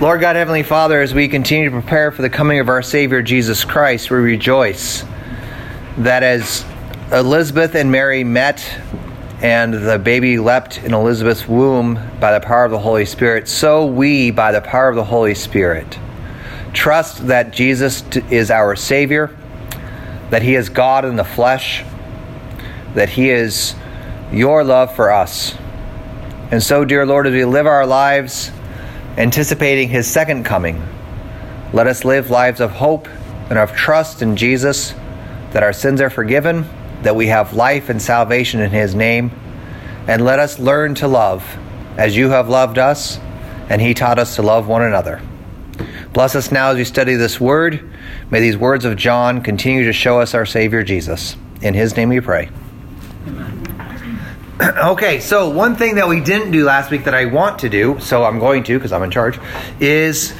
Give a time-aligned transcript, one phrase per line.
[0.00, 3.20] Lord God, Heavenly Father, as we continue to prepare for the coming of our Savior
[3.20, 5.04] Jesus Christ, we rejoice
[5.98, 6.64] that as
[7.12, 8.66] Elizabeth and Mary met
[9.42, 13.84] and the baby leapt in Elizabeth's womb by the power of the Holy Spirit, so
[13.84, 15.98] we, by the power of the Holy Spirit,
[16.72, 19.36] trust that Jesus is our Savior,
[20.30, 21.84] that He is God in the flesh,
[22.94, 23.74] that He is
[24.32, 25.54] your love for us.
[26.50, 28.50] And so, dear Lord, as we live our lives,
[29.16, 30.82] anticipating his second coming.
[31.72, 33.08] Let us live lives of hope
[33.48, 34.94] and of trust in Jesus,
[35.52, 36.68] that our sins are forgiven,
[37.02, 39.30] that we have life and salvation in his name,
[40.06, 41.44] and let us learn to love
[41.96, 43.18] as you have loved us,
[43.68, 45.20] and he taught us to love one another.
[46.12, 47.88] Bless us now as we study this word.
[48.30, 51.36] May these words of John continue to show us our Savior Jesus.
[51.62, 52.50] In his name we pray.
[54.84, 57.98] okay, so one thing that we didn't do last week that I want to do,
[57.98, 59.38] so I'm going to because I'm in charge,
[59.80, 60.34] is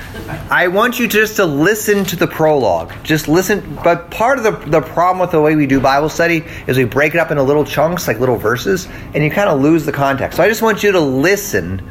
[0.51, 2.93] I want you just to listen to the prologue.
[3.03, 3.79] Just listen.
[3.83, 6.85] But part of the, the problem with the way we do Bible study is we
[6.85, 9.93] break it up into little chunks, like little verses, and you kind of lose the
[9.93, 10.37] context.
[10.37, 11.89] So I just want you to listen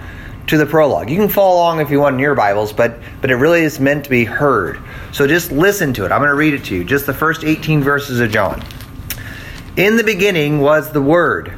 [0.48, 1.10] to the prologue.
[1.10, 3.80] You can follow along if you want in your Bibles, but but it really is
[3.80, 4.80] meant to be heard.
[5.14, 6.12] So just listen to it.
[6.12, 6.84] I'm going to read it to you.
[6.84, 8.64] Just the first 18 verses of John.
[9.78, 11.58] In the beginning was the Word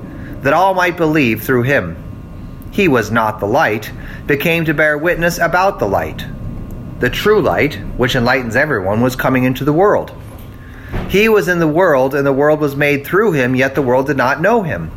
[0.41, 1.97] that all might believe through him.
[2.71, 3.91] He was not the light,
[4.27, 6.25] but came to bear witness about the light.
[6.99, 10.13] The true light, which enlightens everyone, was coming into the world.
[11.09, 14.07] He was in the world, and the world was made through him, yet the world
[14.07, 14.91] did not know him.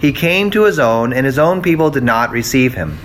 [0.00, 2.98] He came to his own, and his own people did not receive him.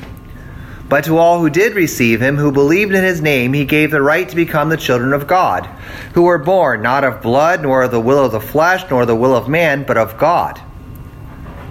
[0.87, 4.01] But to all who did receive him, who believed in his name, he gave the
[4.01, 5.65] right to become the children of God,
[6.13, 9.15] who were born not of blood, nor of the will of the flesh, nor the
[9.15, 10.61] will of man, but of God.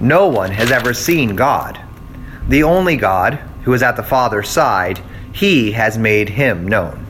[0.00, 1.80] No one has ever seen God.
[2.48, 5.00] The only God, who is at the Father's side,
[5.32, 7.02] he has made him known.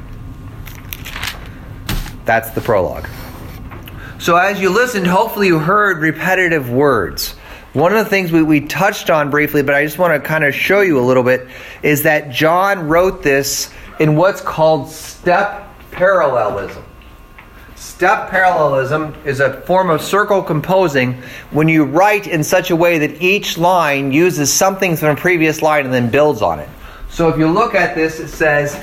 [2.24, 3.08] That's the prologue.
[4.18, 7.34] So, as you listened, hopefully you heard repetitive words.
[7.74, 10.44] One of the things we, we touched on briefly, but I just want to kind
[10.44, 11.46] of show you a little bit,
[11.82, 13.70] is that John wrote this
[14.00, 16.82] in what's called step parallelism.
[17.86, 21.14] Step parallelism is a form of circle composing
[21.50, 25.62] when you write in such a way that each line uses something from a previous
[25.62, 26.68] line and then builds on it.
[27.08, 28.78] So if you look at this, it says,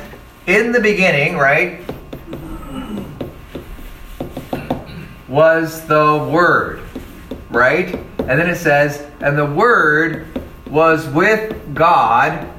[0.47, 1.83] in the beginning, right,
[5.27, 6.81] was the Word,
[7.49, 7.93] right?
[8.19, 10.25] And then it says, and the Word
[10.67, 12.49] was with God.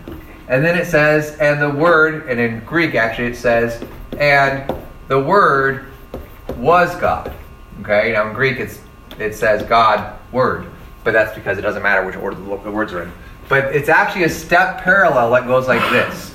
[0.47, 3.83] And then it says, and the Word, and in Greek actually it says,
[4.19, 4.73] and
[5.09, 5.87] the Word
[6.57, 7.33] was God.
[7.81, 8.81] Okay, now in Greek it's
[9.19, 10.67] it says God word,
[11.03, 13.13] but that's because it doesn't matter which order the words are in.
[13.49, 16.35] But it's actually a step parallel that goes like this.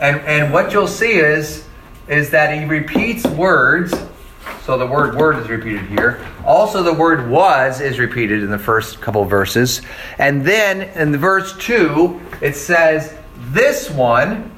[0.00, 1.66] And and what you'll see is
[2.08, 3.94] is that he repeats words.
[4.62, 6.26] So the word word is repeated here.
[6.44, 9.82] Also the word was is repeated in the first couple verses.
[10.18, 13.14] And then in the verse 2 it says
[13.50, 14.50] this one,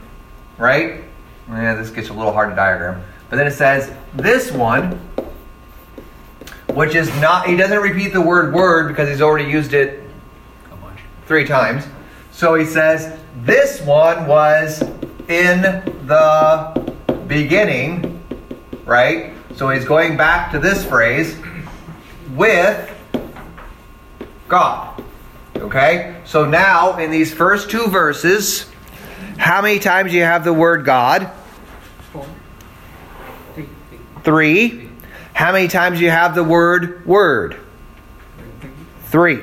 [0.59, 1.05] right?
[1.49, 3.03] Yeah, this gets a little hard to diagram.
[3.29, 5.01] But then it says, this one,
[6.71, 10.03] which is not, he doesn't repeat the word word because he's already used it
[11.27, 11.85] three times.
[12.33, 14.83] So he says, this one was
[15.29, 16.95] in the
[17.27, 18.21] beginning,
[18.85, 19.35] right?
[19.55, 21.37] So he's going back to this phrase,
[22.35, 22.91] with
[24.49, 25.03] God.
[25.57, 26.21] Okay?
[26.25, 28.71] So now, in these first two verses,
[29.37, 31.31] how many times do you have the word God?
[34.25, 34.89] Three.
[35.33, 37.57] How many times you have the word word?
[39.05, 39.43] Three.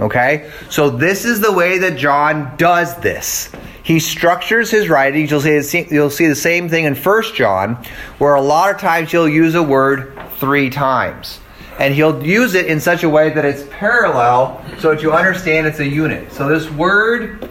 [0.00, 0.50] Okay?
[0.68, 3.50] So this is the way that John does this.
[3.82, 5.30] he structures his writings.
[5.30, 7.74] You'll see, you'll see the same thing in First John,
[8.18, 11.40] where a lot of times he'll use a word three times.
[11.78, 15.66] And he'll use it in such a way that it's parallel so that you understand
[15.66, 16.32] it's a unit.
[16.32, 17.48] So this word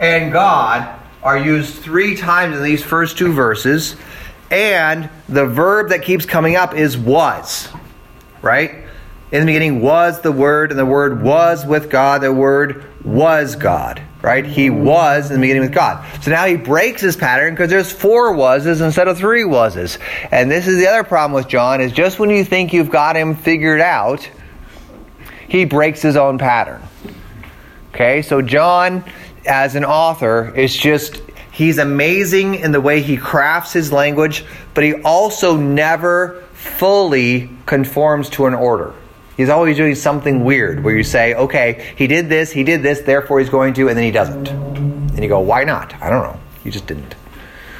[0.00, 3.96] and God are used three times in these first two verses.
[4.52, 7.68] And the verb that keeps coming up is was.
[8.42, 8.84] Right?
[9.32, 12.20] In the beginning was the Word, and the Word was with God.
[12.20, 14.44] The Word was God, right?
[14.44, 16.04] He was in the beginning with God.
[16.22, 19.98] So now he breaks his pattern because there's four wases instead of three wases.
[20.30, 23.16] And this is the other problem with John is just when you think you've got
[23.16, 24.28] him figured out,
[25.48, 26.82] he breaks his own pattern.
[27.94, 29.02] Okay, so John,
[29.46, 31.22] as an author, is just
[31.52, 34.44] he's amazing in the way he crafts his language,
[34.74, 38.94] but he also never fully conforms to an order.
[39.36, 43.00] He's always doing something weird where you say, okay, he did this, he did this,
[43.00, 44.48] therefore he's going to, and then he doesn't.
[44.48, 45.94] And you go, why not?
[46.02, 46.40] I don't know.
[46.62, 47.14] He just didn't.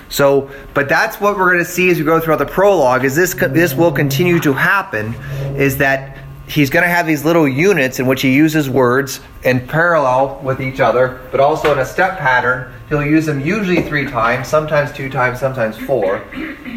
[0.09, 3.05] So, but that's what we're going to see as we go throughout the prologue.
[3.05, 5.15] Is this this will continue to happen?
[5.57, 9.67] Is that he's going to have these little units in which he uses words in
[9.67, 12.73] parallel with each other, but also in a step pattern.
[12.89, 16.25] He'll use them usually three times, sometimes two times, sometimes four.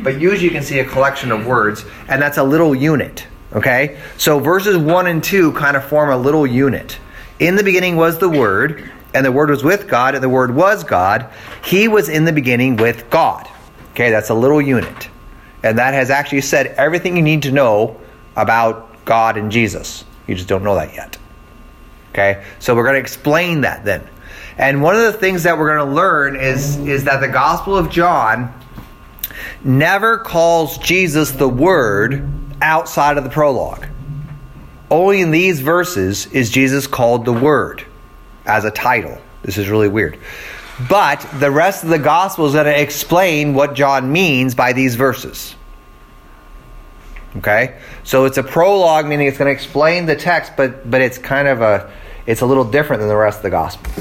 [0.03, 3.27] But usually you can see a collection of words, and that's a little unit.
[3.53, 3.99] Okay?
[4.17, 6.97] So verses 1 and 2 kind of form a little unit.
[7.39, 10.55] In the beginning was the Word, and the Word was with God, and the Word
[10.55, 11.29] was God.
[11.63, 13.47] He was in the beginning with God.
[13.91, 15.09] Okay, that's a little unit.
[15.63, 17.99] And that has actually said everything you need to know
[18.35, 20.03] about God and Jesus.
[20.27, 21.17] You just don't know that yet.
[22.11, 22.43] Okay?
[22.59, 24.07] So we're going to explain that then.
[24.57, 27.77] And one of the things that we're going to learn is, is that the Gospel
[27.77, 28.53] of John
[29.63, 32.29] never calls Jesus the Word
[32.61, 33.85] outside of the prologue.
[34.89, 37.83] Only in these verses is Jesus called the Word
[38.45, 39.17] as a title.
[39.41, 40.19] This is really weird.
[40.89, 44.95] But the rest of the gospel is going to explain what John means by these
[44.95, 45.54] verses.
[47.37, 47.77] Okay?
[48.03, 51.47] So it's a prologue, meaning it's going to explain the text, but but it's kind
[51.47, 51.91] of a
[52.25, 53.91] it's a little different than the rest of the gospel.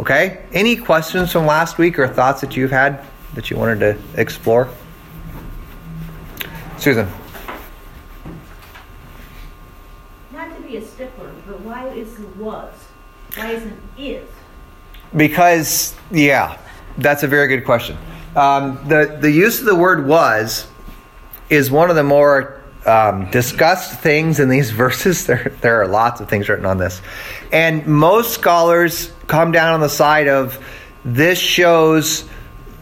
[0.00, 0.42] Okay?
[0.52, 3.04] Any questions from last week or thoughts that you've had
[3.34, 4.68] that you wanted to explore?
[6.78, 7.06] Susan.
[10.32, 12.72] Not to be a stickler, but why is the was?
[13.36, 14.26] Why isn't is?
[15.14, 16.56] Because, yeah,
[16.96, 17.98] that's a very good question.
[18.34, 20.66] Um, the, the use of the word was
[21.50, 25.26] is one of the more um, discussed things in these verses.
[25.26, 27.02] There, there are lots of things written on this.
[27.52, 30.64] And most scholars come down on the side of
[31.04, 32.28] this shows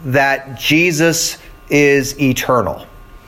[0.05, 1.37] that Jesus
[1.69, 2.85] is eternal.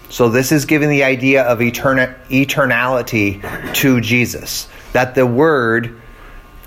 [0.09, 4.67] So this is giving the idea of etern- eternality to Jesus.
[4.93, 6.01] That the Word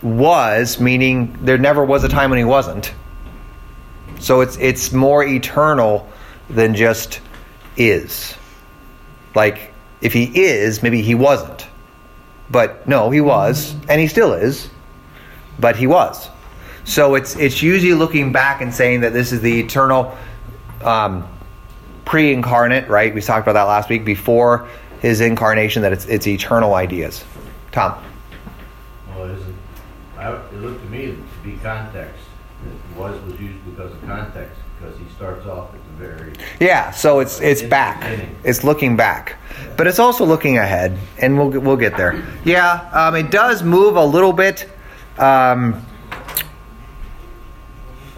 [0.02, 2.92] was, meaning there never was a time when he wasn't.
[4.18, 6.08] So it's it's more eternal
[6.48, 7.20] than just
[7.76, 8.34] is.
[9.34, 11.66] Like if he is, maybe he wasn't.
[12.50, 14.68] But no, he was, and he still is.
[15.58, 16.28] But he was.
[16.84, 20.16] So it's it's usually looking back and saying that this is the eternal
[20.82, 21.26] um,
[22.04, 23.14] pre-incarnate, right?
[23.14, 24.68] We talked about that last week before
[25.00, 25.82] his incarnation.
[25.82, 27.24] That it's it's eternal ideas.
[27.72, 28.02] Tom.
[30.24, 32.24] I, it looked to me to be context.
[32.64, 36.90] It was was used because of context because he starts off at very yeah.
[36.90, 38.28] So it's it's back.
[38.44, 39.36] It's looking back,
[39.76, 42.22] but it's also looking ahead, and we'll we'll get there.
[42.44, 44.68] Yeah, um, it does move a little bit.
[45.18, 45.84] Um,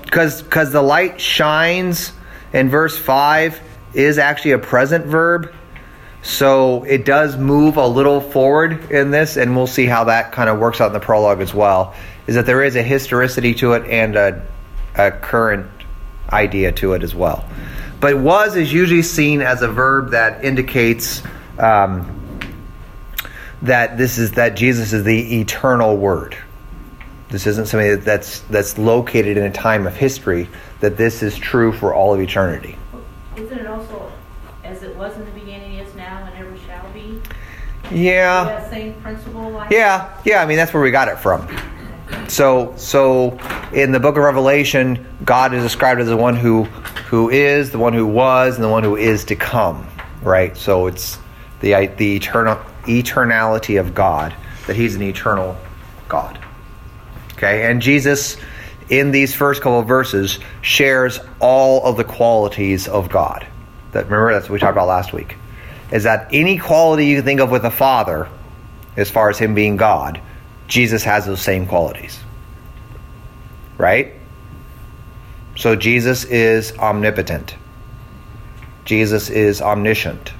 [0.03, 2.13] because because the light shines
[2.53, 3.61] in verse 5
[3.93, 5.53] is actually a present verb
[6.27, 10.51] so it does move a little forward in this, and we'll see how that kind
[10.51, 11.95] of works out in the prologue as well.
[12.27, 14.45] Is that there is a historicity to it and a,
[14.97, 15.71] a current
[16.33, 17.45] idea to it as well.
[18.01, 21.23] But was is usually seen as a verb that indicates
[21.59, 22.13] um,
[23.63, 26.37] that this is that Jesus is the eternal Word.
[27.29, 30.49] This isn't something that's that's located in a time of history.
[30.81, 32.77] That this is true for all of eternity.
[33.37, 34.13] Isn't it also
[34.63, 37.21] as it was in the beginning, is now, and ever shall be?
[37.91, 38.45] Yeah.
[38.45, 39.51] That same principle.
[39.51, 40.43] Like yeah, yeah.
[40.43, 41.49] I mean, that's where we got it from.
[42.29, 43.39] So, so
[43.73, 46.65] in the book of Revelation, God is described as the one who
[47.09, 49.87] who is, the one who was, and the one who is to come.
[50.23, 50.57] Right.
[50.57, 51.19] So it's
[51.61, 54.35] the the eternal eternality of God
[54.67, 55.57] that He's an eternal
[56.09, 56.39] God.
[57.35, 58.37] Okay, and Jesus
[58.89, 63.47] in these first couple of verses shares all of the qualities of God.
[63.93, 65.37] That remember that's what we talked about last week.
[65.93, 68.29] Is that any quality you think of with the Father,
[68.97, 70.21] as far as him being God,
[70.69, 72.19] Jesus has those same qualities.
[73.79, 74.15] Right?
[75.57, 77.55] So Jesus is omnipotent.
[78.85, 80.33] Jesus is omniscient.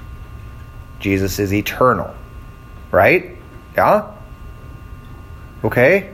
[0.99, 2.13] Jesus is eternal.
[2.91, 3.37] Right?
[3.75, 4.11] Yeah?
[5.63, 6.09] Okay?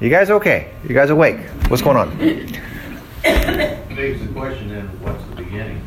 [0.00, 0.72] You guys okay?
[0.86, 1.38] You guys awake?
[1.68, 2.16] What's going on?
[3.22, 5.80] Begs the question then, what's the beginning?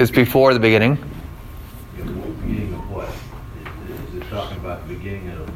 [0.00, 0.98] It's before the beginning.
[1.96, 3.08] You know, what Beginning of what?
[3.08, 5.48] Is- Is it talking about the beginning of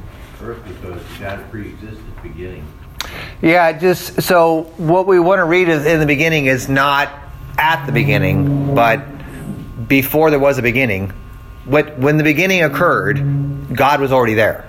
[0.43, 2.67] earth because God pre-existed beginning?
[3.41, 7.13] Yeah, just so what we want to read is in the beginning is not
[7.57, 9.05] at the beginning, but
[9.87, 11.13] before there was a beginning.
[11.65, 14.69] What when the beginning occurred, God was already there.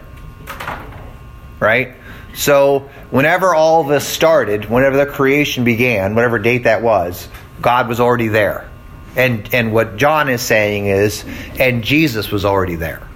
[1.60, 1.96] Right?
[2.36, 7.28] So whenever all this started, whenever the creation began, whatever date that was,
[7.62, 8.70] God was already there.
[9.16, 11.26] And and what John is saying is
[11.60, 13.08] and Jesus was already there.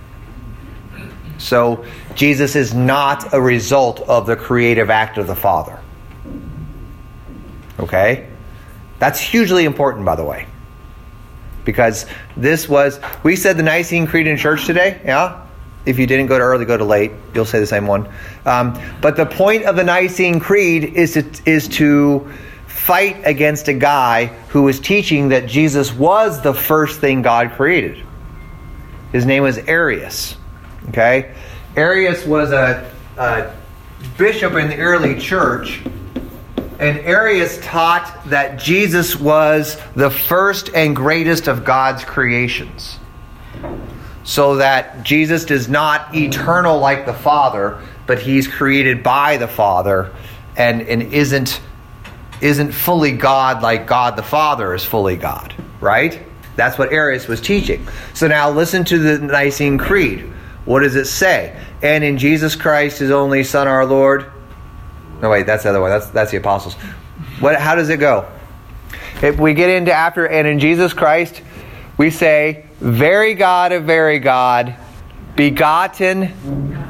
[1.37, 5.79] So Jesus is not a result of the creative act of the Father.
[7.79, 8.27] Okay?
[8.99, 10.47] That's hugely important, by the way.
[11.63, 15.45] Because this was, we said the Nicene Creed in church today, yeah?
[15.85, 17.11] If you didn't go to early, go to late.
[17.33, 18.09] You'll say the same one.
[18.45, 22.31] Um, but the point of the Nicene Creed is to, is to
[22.65, 28.01] fight against a guy who was teaching that Jesus was the first thing God created.
[29.11, 30.36] His name was Arius.
[30.89, 31.33] Okay?
[31.75, 33.53] Arius was a, a
[34.17, 35.81] bishop in the early church,
[36.79, 42.99] and Arius taught that Jesus was the first and greatest of God's creations.
[44.23, 50.13] So that Jesus is not eternal like the Father, but he's created by the Father
[50.57, 51.61] and, and isn't
[52.41, 56.21] isn't fully God like God the Father is fully God, right?
[56.55, 57.87] That's what Arius was teaching.
[58.13, 60.31] So now listen to the Nicene Creed.
[60.67, 61.57] What does it say?
[61.81, 64.29] And in Jesus Christ, his only Son, our Lord.
[65.21, 65.89] No, wait, that's the other one.
[65.89, 66.73] That's that's the apostles.
[67.39, 67.55] What?
[67.55, 68.29] How does it go?
[69.21, 71.41] If we get into after and in Jesus Christ,
[71.97, 74.75] we say, "Very God of very God,
[75.37, 76.33] begotten,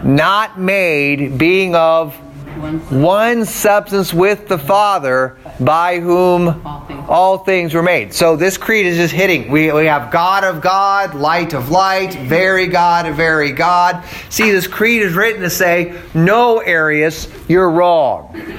[0.04, 2.20] not made, being of
[2.58, 7.06] one substance with the Father, by whom All things.
[7.08, 8.14] all things were made.
[8.14, 9.52] So this creed is just hitting.
[9.52, 14.04] We, we have God of God, light of light, very God of very God.
[14.30, 18.58] See, this creed is written to say, no, Arius, you're wrong.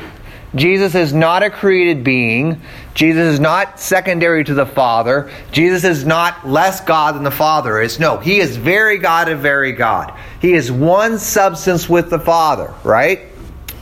[0.54, 2.60] Jesus is not a created being.
[2.94, 5.30] Jesus is not secondary to the Father.
[5.52, 8.00] Jesus is not less God than the Father is.
[8.00, 10.18] No, he is very God of very God.
[10.40, 13.27] He is one substance with the Father, right?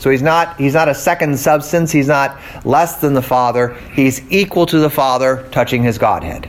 [0.06, 3.75] So he's not he's not a second substance, he's not less than the Father.
[3.92, 6.48] He's equal to the Father touching his Godhead.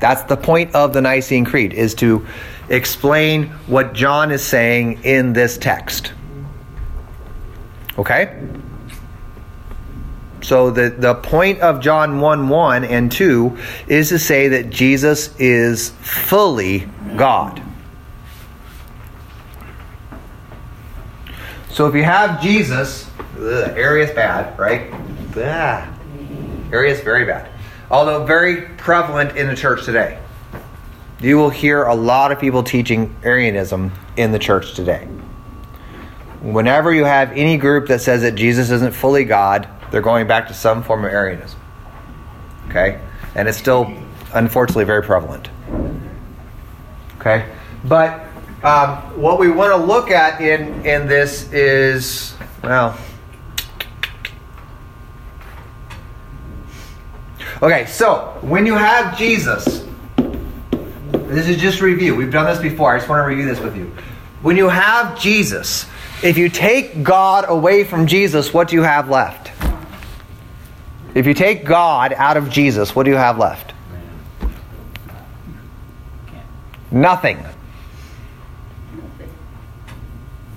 [0.00, 2.26] That's the point of the Nicene Creed is to
[2.70, 6.14] explain what John is saying in this text.
[7.98, 8.42] Okay?
[10.40, 13.58] So the, the point of John 1 1 and 2
[13.88, 17.62] is to say that Jesus is fully God.
[21.72, 24.92] So if you have Jesus, ugh, Arius bad, right?
[25.36, 25.90] Ah,
[26.70, 27.48] Arius very bad.
[27.90, 30.18] Although very prevalent in the church today.
[31.20, 35.08] You will hear a lot of people teaching Arianism in the church today.
[36.42, 40.48] Whenever you have any group that says that Jesus isn't fully God, they're going back
[40.48, 41.58] to some form of Arianism.
[42.68, 43.00] Okay?
[43.34, 43.90] And it's still,
[44.34, 45.48] unfortunately, very prevalent.
[47.18, 47.48] Okay?
[47.84, 48.26] But
[48.62, 52.96] um, what we want to look at in, in this is, well,
[57.60, 59.84] okay, so when you have Jesus,
[61.12, 62.14] this is just review.
[62.14, 62.94] We've done this before.
[62.94, 63.92] I just want to review this with you.
[64.42, 65.86] When you have Jesus,
[66.22, 69.50] if you take God away from Jesus, what do you have left?
[71.14, 73.72] If you take God out of Jesus, what do you have left?
[76.92, 77.44] Nothing.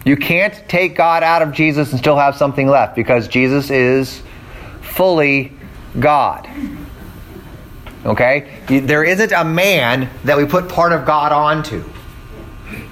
[0.05, 4.21] You can't take God out of Jesus and still have something left because Jesus is
[4.81, 5.51] fully
[5.99, 6.47] God.
[8.05, 8.61] Okay?
[8.67, 11.83] There isn't a man that we put part of God onto.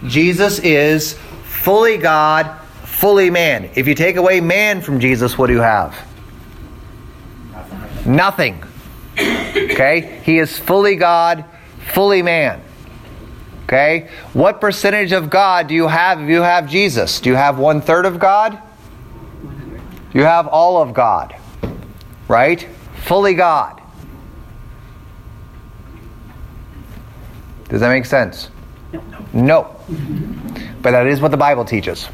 [0.07, 3.69] Jesus is fully God, fully man.
[3.75, 5.95] If you take away man from Jesus, what do you have?
[8.07, 8.63] Nothing.
[9.15, 10.19] Okay?
[10.23, 11.45] He is fully God,
[11.93, 12.59] fully man.
[13.73, 14.07] Okay?
[14.33, 17.19] What percentage of God do you have if you have Jesus?
[17.19, 18.61] Do you have one third of God?
[20.13, 21.35] You have all of God.
[22.27, 22.69] Right?
[22.97, 23.81] Fully God.
[27.67, 28.51] Does that make sense?
[29.33, 29.75] No.
[30.83, 32.07] But that is what the Bible teaches.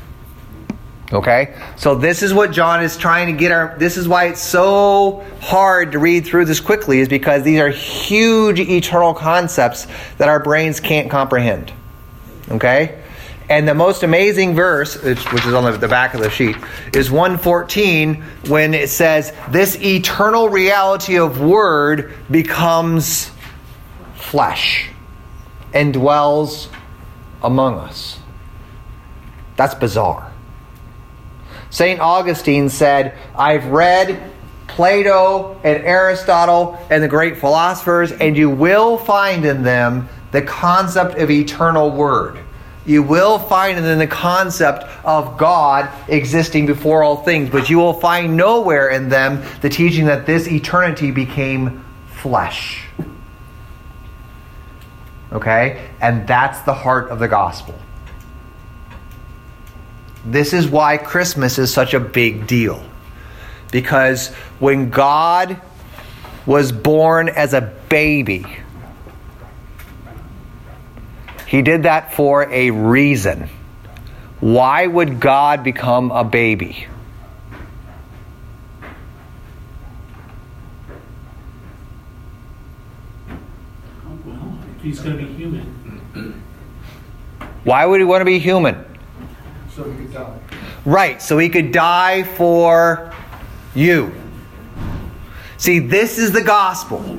[1.12, 1.56] Okay?
[1.76, 5.26] So this is what John is trying to get our this is why it's so
[5.42, 9.88] hard to read through this quickly is because these are huge eternal concepts
[10.18, 11.74] that our brains can't comprehend.
[12.52, 13.02] Okay?
[13.50, 16.56] And the most amazing verse, which is on the back of the sheet,
[16.94, 23.32] is 114 when it says, This eternal reality of Word becomes
[24.14, 24.92] flesh
[25.74, 26.70] and dwells
[27.42, 28.20] among us.
[29.56, 30.29] That's bizarre.
[31.70, 32.00] St.
[32.00, 34.32] Augustine said, I've read
[34.68, 41.18] Plato and Aristotle and the great philosophers, and you will find in them the concept
[41.18, 42.40] of eternal word.
[42.86, 47.78] You will find in them the concept of God existing before all things, but you
[47.78, 52.88] will find nowhere in them the teaching that this eternity became flesh.
[55.32, 55.88] Okay?
[56.02, 57.76] And that's the heart of the gospel.
[60.26, 62.84] This is why Christmas is such a big deal.
[63.72, 65.62] Because when God
[66.46, 68.46] was born as a baby,
[71.48, 73.50] he did that for a reason.
[74.40, 76.88] Why would God become a baby?
[84.26, 86.44] Well, if he's going to be human,
[87.64, 88.89] Why would he want to be human?
[89.80, 90.40] So he could die.
[90.84, 93.14] Right, so he could die for
[93.74, 94.14] you.
[95.58, 97.18] See, this is the gospel.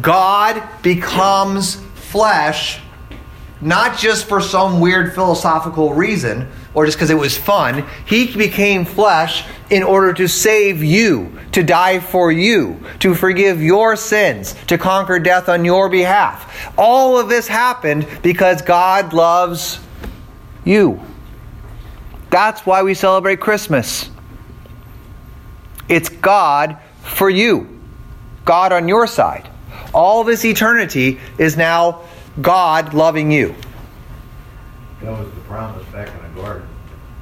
[0.00, 2.80] God becomes flesh
[3.60, 7.84] not just for some weird philosophical reason or just because it was fun.
[8.06, 13.94] He became flesh in order to save you, to die for you, to forgive your
[13.96, 16.72] sins, to conquer death on your behalf.
[16.78, 19.80] All of this happened because God loves
[20.64, 21.02] you.
[22.30, 24.10] That's why we celebrate Christmas.
[25.88, 27.80] It's God for you,
[28.44, 29.48] God on your side.
[29.92, 32.02] All this eternity is now
[32.40, 33.54] God loving you.
[35.02, 36.68] That was the promise back in the garden.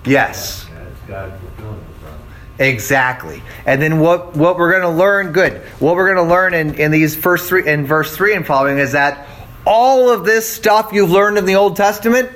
[0.04, 0.66] Yes.
[1.06, 2.20] God fulfilling the promise.
[2.58, 3.42] Exactly.
[3.64, 6.74] And then what, what we're going to learn, good, what we're going to learn in,
[6.74, 9.26] in these first three, in verse 3 and following is that
[9.64, 12.30] all of this stuff you've learned in the Old Testament,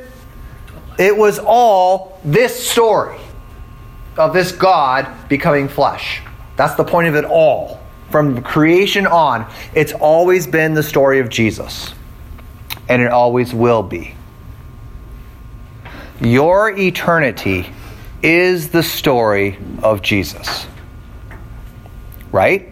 [0.98, 3.18] it was all this story
[4.16, 6.22] of this God becoming flesh.
[6.56, 7.80] That's the point of it all.
[8.10, 11.94] From creation on, it's always been the story of Jesus.
[12.88, 14.14] And it always will be.
[16.20, 17.70] Your eternity
[18.22, 20.66] is the story of Jesus.
[22.30, 22.68] Right?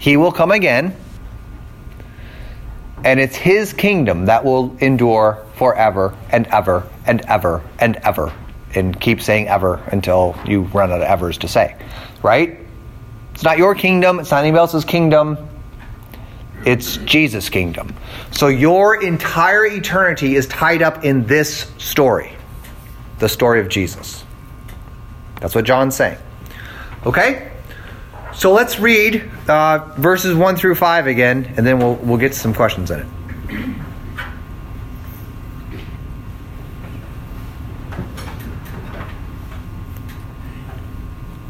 [0.00, 0.94] He will come again,
[3.04, 8.32] and it's his kingdom that will endure forever and ever and ever and ever.
[8.74, 11.76] And keep saying ever until you run out of evers to say.
[12.22, 12.58] Right?
[13.32, 15.38] It's not your kingdom, it's not anybody else's kingdom.
[16.64, 17.94] It's Jesus' kingdom.
[18.32, 22.32] So your entire eternity is tied up in this story
[23.18, 24.24] the story of Jesus.
[25.40, 26.18] That's what John's saying.
[27.06, 27.50] Okay?
[28.36, 32.38] So let's read uh, verses 1 through 5 again, and then we'll, we'll get to
[32.38, 33.06] some questions in it.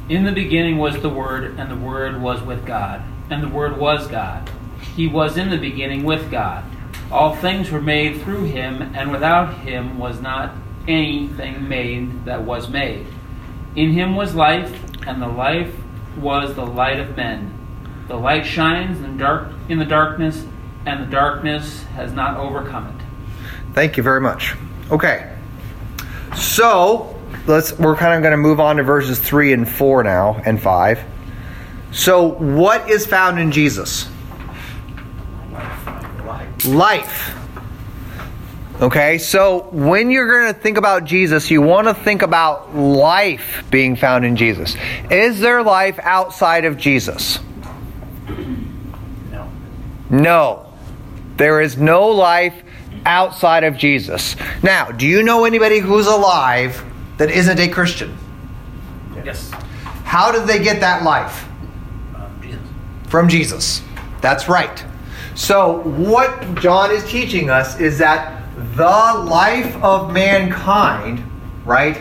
[0.07, 3.79] In the beginning was the Word, and the Word was with God, and the Word
[3.79, 4.49] was God.
[4.95, 6.63] He was in the beginning with God.
[7.11, 10.55] All things were made through him, and without him was not
[10.87, 13.07] anything made that was made.
[13.75, 15.75] In him was life, and the life
[16.17, 17.53] was the light of men.
[18.09, 20.45] The light shines in dark in the darkness,
[20.87, 23.05] and the darkness has not overcome it.
[23.75, 24.55] Thank you very much.
[24.91, 25.35] Okay.
[26.37, 30.41] So, let's we're kind of going to move on to verses 3 and 4 now
[30.45, 31.03] and 5.
[31.93, 34.09] So, what is found in Jesus?
[35.51, 36.67] Life.
[36.67, 37.44] Life.
[38.81, 43.63] Okay, so when you're going to think about Jesus, you want to think about life
[43.71, 44.75] being found in Jesus.
[45.13, 47.39] Is there life outside of Jesus?
[49.31, 49.49] no.
[50.11, 50.73] No.
[51.37, 52.65] There is no life
[53.07, 54.35] outside of Jesus.
[54.63, 56.85] Now, do you know anybody who's alive
[57.19, 58.19] that isn't a Christian?
[59.25, 59.53] Yes.
[60.05, 61.47] How did they get that life?
[62.17, 62.61] Um, Jesus.
[63.07, 63.83] From Jesus.
[64.21, 64.85] That's right.
[65.37, 71.23] So, what John is teaching us is that the life of mankind,
[71.65, 72.01] right,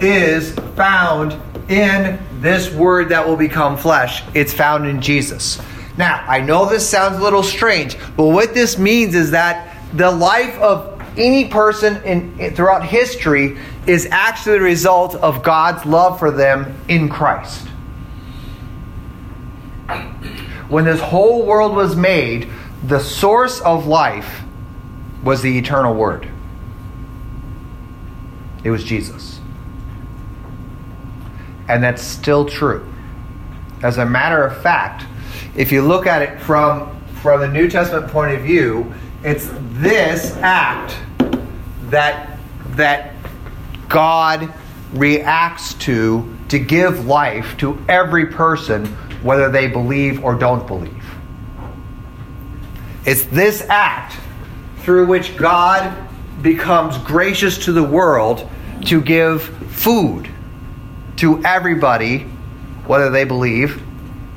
[0.00, 1.32] is found
[1.70, 4.22] in this word that will become flesh.
[4.34, 5.60] It's found in Jesus.
[5.96, 10.10] Now, I know this sounds a little strange, but what this means is that the
[10.10, 16.30] life of any person in, throughout history is actually the result of God's love for
[16.30, 17.68] them in Christ.
[20.68, 22.48] When this whole world was made,
[22.82, 24.43] the source of life
[25.24, 26.28] was the eternal Word.
[28.62, 29.40] It was Jesus.
[31.68, 32.86] And that's still true.
[33.82, 35.04] As a matter of fact,
[35.56, 40.36] if you look at it from, from the New Testament point of view, it's this
[40.36, 40.96] act
[41.90, 42.38] that,
[42.76, 43.14] that
[43.88, 44.52] God
[44.92, 48.86] reacts to to give life to every person,
[49.22, 51.04] whether they believe or don't believe.
[53.04, 54.16] It's this act
[54.84, 55.96] through which God
[56.42, 58.48] becomes gracious to the world
[58.86, 60.28] to give food
[61.16, 62.20] to everybody,
[62.86, 63.82] whether they believe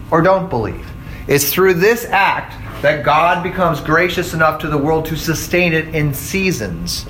[0.09, 0.89] or don't believe.
[1.27, 5.93] It's through this act that God becomes gracious enough to the world to sustain it
[5.93, 7.05] in seasons,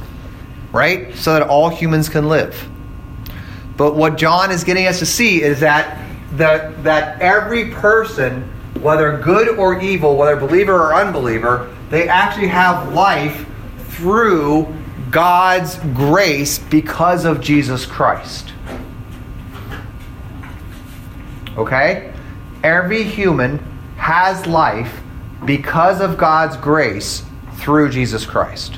[0.72, 1.14] right?
[1.16, 2.68] So that all humans can live.
[3.76, 9.18] But what John is getting us to see is that the, that every person, whether
[9.18, 13.46] good or evil, whether believer or unbeliever, they actually have life
[13.90, 14.74] through
[15.10, 18.54] God's grace because of Jesus Christ.
[21.58, 22.14] Okay?
[22.64, 23.58] Every human
[23.98, 25.02] has life
[25.46, 27.24] because of God's grace
[27.56, 28.76] through Jesus Christ.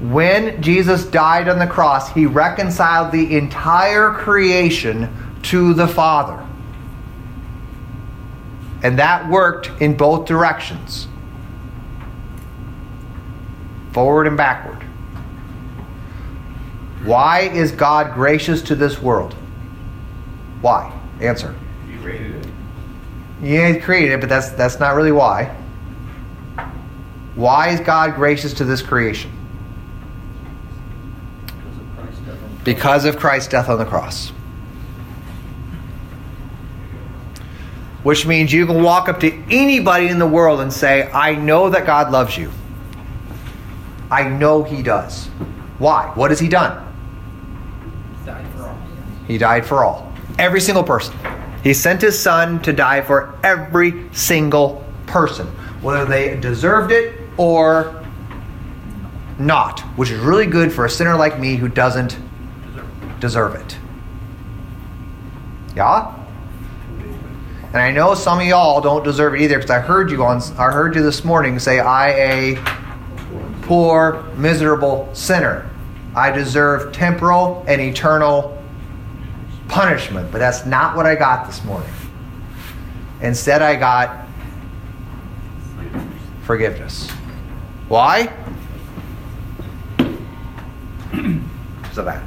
[0.00, 5.08] When Jesus died on the cross, he reconciled the entire creation
[5.44, 6.43] to the Father.
[8.84, 11.08] And that worked in both directions
[13.92, 14.82] forward and backward.
[17.02, 19.32] Why is God gracious to this world?
[20.60, 20.92] Why?
[21.20, 21.54] Answer.
[21.88, 22.52] You created it.
[23.42, 25.56] Yeah, he created it, but that's that's not really why.
[27.34, 29.30] Why is God gracious to this creation?
[32.64, 34.32] Because of Christ's death on the cross.
[38.04, 41.70] Which means you can walk up to anybody in the world and say, I know
[41.70, 42.52] that God loves you.
[44.10, 45.26] I know He does.
[45.78, 46.12] Why?
[46.14, 46.80] What has He done?
[48.20, 48.78] He died for all.
[49.26, 50.12] He died for all.
[50.38, 51.16] Every single person.
[51.64, 55.46] He sent his son to die for every single person,
[55.80, 58.04] whether they deserved it or
[59.38, 62.18] not, which is really good for a sinner like me who doesn't
[63.18, 63.78] deserve it.
[65.74, 66.14] Yeah?
[67.74, 70.40] And I know some of y'all don't deserve it either because I heard you on
[70.56, 72.64] I heard you this morning say I a
[73.62, 75.68] poor miserable sinner.
[76.14, 78.56] I deserve temporal and eternal
[79.66, 81.90] punishment, but that's not what I got this morning.
[83.20, 84.24] Instead, I got
[86.44, 87.10] forgiveness.
[87.88, 88.32] Why?
[91.82, 92.24] Because of that.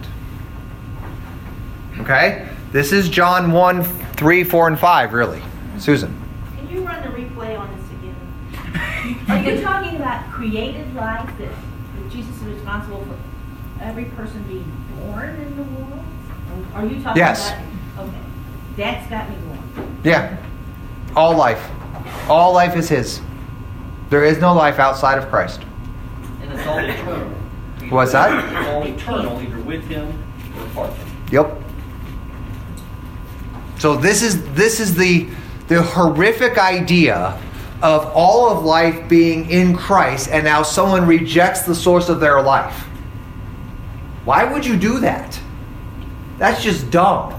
[1.99, 2.49] Okay?
[2.71, 5.41] This is John 1, 3, 4, and 5, really.
[5.77, 6.13] Susan.
[6.57, 9.29] Can you run the replay on this again?
[9.29, 14.69] Are you talking about created life that, that Jesus is responsible for every person being
[14.99, 16.03] born in the world?
[16.73, 17.51] Are you talking Yes.
[17.51, 18.07] about?
[18.07, 18.17] Okay,
[18.75, 19.99] that's got me going.
[20.03, 20.37] Yeah.
[21.15, 21.63] All life.
[22.27, 23.21] All life is His.
[24.09, 25.61] There is no life outside of Christ.
[26.41, 27.29] And it's all eternal.
[27.89, 28.43] What's that?
[28.57, 30.07] It's all eternal, either with him
[30.57, 31.17] or apart from him.
[31.31, 31.61] Yep.
[33.79, 35.27] So this is this is the
[35.67, 37.39] the horrific idea
[37.81, 42.41] of all of life being in Christ and now someone rejects the source of their
[42.41, 42.75] life.
[44.25, 45.39] Why would you do that?
[46.37, 47.33] That's just dumb.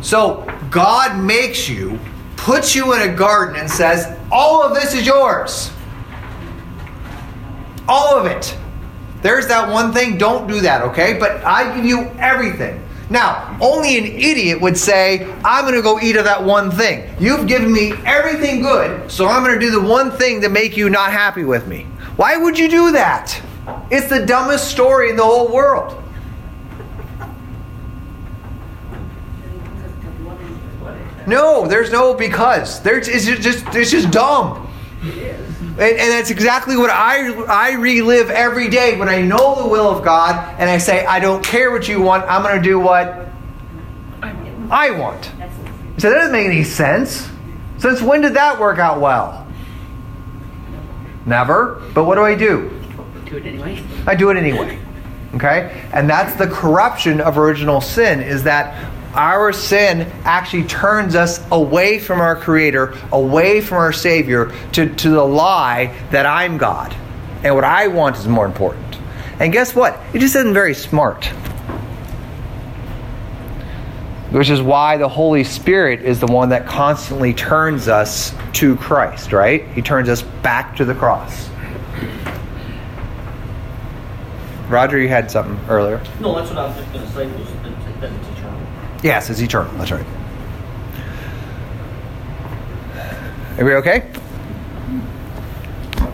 [0.00, 1.98] So God makes you,
[2.36, 5.70] puts you in a garden and says, "All of this is yours."
[7.86, 8.56] All of it.
[9.20, 11.18] There's that one thing, don't do that, okay?
[11.18, 12.82] But I give you everything.
[13.10, 17.12] Now, only an idiot would say, I'm going to go eat of that one thing.
[17.18, 20.76] You've given me everything good, so I'm going to do the one thing to make
[20.76, 21.82] you not happy with me.
[22.14, 23.42] Why would you do that?
[23.90, 26.00] It's the dumbest story in the whole world.
[31.26, 32.80] No, there's no because.
[32.82, 34.68] There's it's just it's just dumb.
[35.80, 39.88] And, and that's exactly what I, I relive every day when I know the will
[39.88, 42.78] of God and I say, I don't care what you want, I'm going to do
[42.78, 43.28] what
[44.70, 45.24] I want.
[45.98, 47.28] So that doesn't make any sense.
[47.78, 49.46] Since when did that work out well?
[51.26, 51.82] Never.
[51.94, 52.70] But what do I do?
[53.26, 53.82] Do it anyway.
[54.06, 54.78] I do it anyway.
[55.34, 55.86] Okay?
[55.92, 61.98] And that's the corruption of original sin is that our sin actually turns us away
[61.98, 66.94] from our creator, away from our savior to, to the lie that I'm God.
[67.42, 68.98] And what I want is more important.
[69.40, 69.98] And guess what?
[70.12, 71.24] It just isn't very smart.
[74.30, 79.32] Which is why the Holy Spirit is the one that constantly turns us to Christ,
[79.32, 79.66] right?
[79.68, 81.48] He turns us back to the cross.
[84.68, 86.00] Roger, you had something earlier.
[86.20, 87.48] No, that's what I was just gonna say, was
[88.00, 88.29] that.
[89.02, 89.72] Yes, it's eternal.
[89.74, 90.06] That's right.
[93.58, 94.10] Are we okay?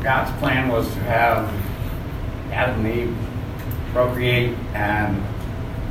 [0.02, 1.52] God's plan was to have
[2.52, 3.16] Adam and Eve
[3.92, 5.20] procreate, and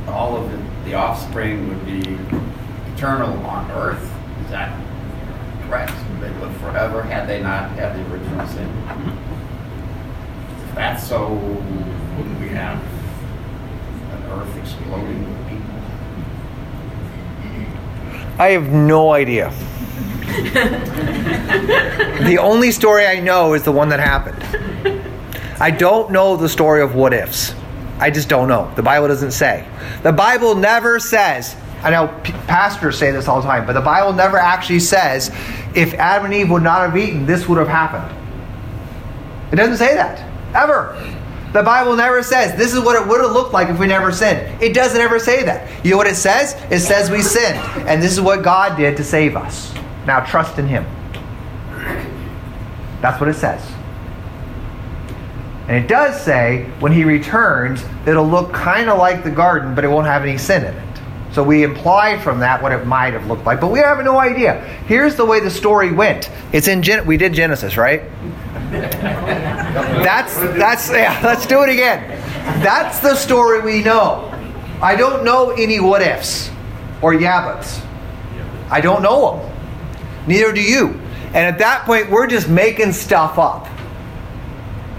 [0.08, 2.00] all of the, the offspring would be
[2.94, 4.02] eternal on earth.
[4.44, 4.74] Is that
[5.68, 5.92] correct?
[6.20, 8.70] They live forever had they not had the original sin.
[10.68, 12.82] If that's so, wouldn't we have
[14.12, 15.55] an earth exploding with people?
[18.38, 19.50] I have no idea.
[22.26, 24.42] the only story I know is the one that happened.
[25.58, 27.54] I don't know the story of what ifs.
[27.98, 28.70] I just don't know.
[28.76, 29.66] The Bible doesn't say.
[30.02, 32.08] The Bible never says, I know
[32.46, 35.30] pastors say this all the time, but the Bible never actually says
[35.74, 38.14] if Adam and Eve would not have eaten, this would have happened.
[39.50, 40.22] It doesn't say that.
[40.54, 40.94] Ever.
[41.52, 44.12] The Bible never says this is what it would have looked like if we never
[44.12, 44.62] sinned.
[44.62, 45.84] It doesn't ever say that.
[45.84, 46.54] You know what it says?
[46.70, 47.58] It says we sinned.
[47.88, 49.72] And this is what God did to save us.
[50.06, 50.84] Now trust in Him.
[53.00, 53.62] That's what it says.
[55.68, 59.84] And it does say when He returns, it'll look kind of like the garden, but
[59.84, 60.86] it won't have any sin in it.
[61.32, 64.18] So we imply from that what it might have looked like, but we have no
[64.18, 64.60] idea.
[64.86, 66.30] Here's the way the story went.
[66.52, 68.02] It's in Gen- we did Genesis, right?
[68.70, 71.20] That's that's yeah.
[71.24, 72.08] Let's do it again.
[72.62, 74.32] That's the story we know.
[74.82, 76.50] I don't know any what ifs
[77.02, 77.82] or yabbits.
[78.70, 79.56] I don't know them.
[80.26, 81.00] Neither do you.
[81.26, 83.68] And at that point, we're just making stuff up.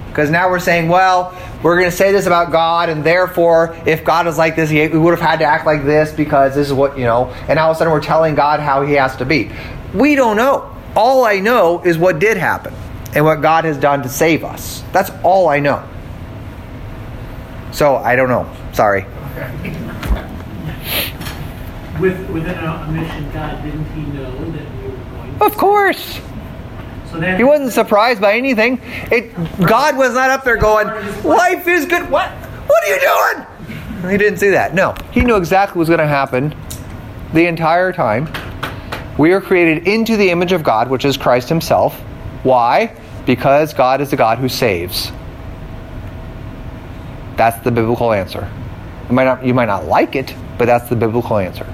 [0.09, 4.03] Because now we're saying, well, we're going to say this about God, and therefore, if
[4.03, 6.73] God is like this, we would have had to act like this because this is
[6.73, 9.25] what, you know, and all of a sudden we're telling God how he has to
[9.25, 9.51] be.
[9.93, 10.73] We don't know.
[10.95, 12.73] All I know is what did happen
[13.17, 14.83] and what God has done to save us.
[14.93, 15.83] That's all I know.
[17.71, 18.47] So I don't know.
[18.73, 19.05] Sorry.
[21.99, 25.41] With, within our mission, God, didn't he know that we were going?
[25.41, 26.19] Of course.
[27.11, 27.19] So.
[27.19, 28.79] He wasn't surprised by anything.
[29.11, 29.33] It
[29.65, 30.87] God was not up there going,
[31.23, 32.29] "Life is good." What?
[32.29, 34.11] What are you doing?
[34.11, 34.75] He didn't see that.
[34.75, 36.53] No, he knew exactly what was going to happen
[37.33, 38.31] the entire time.
[39.17, 41.99] We are created into the image of God, which is Christ Himself.
[42.43, 42.93] Why?
[43.27, 45.11] Because God is the God who saves.
[47.35, 48.49] That's the biblical answer.
[49.09, 51.67] You might not, you might not like it, but that's the biblical answer.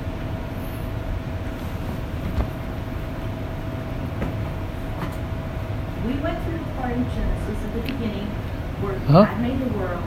[6.06, 8.26] We went through the part in Genesis at the beginning
[8.82, 9.24] where Huh?
[9.26, 10.04] God made the world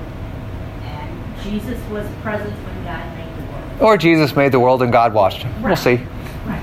[0.82, 3.80] and Jesus was present when God made the world.
[3.80, 5.62] Or Jesus made the world and God watched him.
[5.62, 6.00] We'll see.
[6.44, 6.62] Right.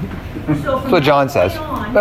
[0.61, 1.55] So That's what John says.
[1.57, 1.93] on,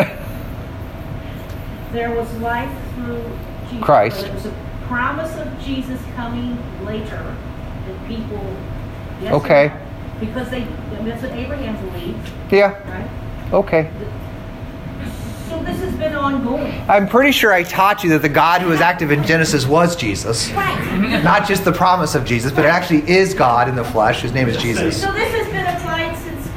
[1.92, 3.22] there was life through
[3.68, 3.84] Jesus.
[3.84, 4.22] Christ.
[4.24, 4.54] There was a
[4.86, 7.36] promise of Jesus coming later
[7.86, 8.56] that people.
[9.22, 9.72] Yes, Okay.
[10.20, 10.60] Because they,
[11.04, 13.52] that's what Abraham believed, Yeah, right?
[13.52, 13.90] okay.
[15.48, 16.80] So this has been ongoing.
[16.88, 19.96] I'm pretty sure I taught you that the God who was active in Genesis was
[19.96, 20.50] Jesus.
[20.52, 21.22] Right.
[21.24, 24.32] Not just the promise of Jesus, but it actually is God in the flesh, whose
[24.32, 25.00] name is Jesus.
[25.02, 26.48] So this has been applied since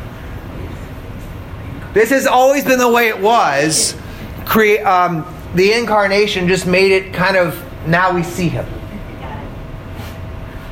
[1.94, 3.96] This has always been the way it was.
[4.46, 8.66] Create um, the incarnation just made it kind of now we see him.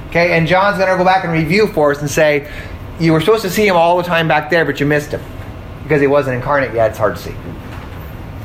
[0.10, 2.48] Okay, and John's going to go back and review for us and say,
[3.00, 5.22] you were supposed to see him all the time back there, but you missed him
[5.82, 6.92] because he wasn't incarnate yet.
[6.92, 7.34] It's hard to see.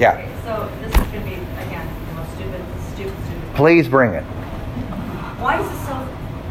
[0.00, 2.62] Yeah, Okay, so this is going to be, again, the most stupid,
[2.94, 3.54] stupid, stupid.
[3.54, 4.22] please bring it.
[4.24, 5.94] Why is it so,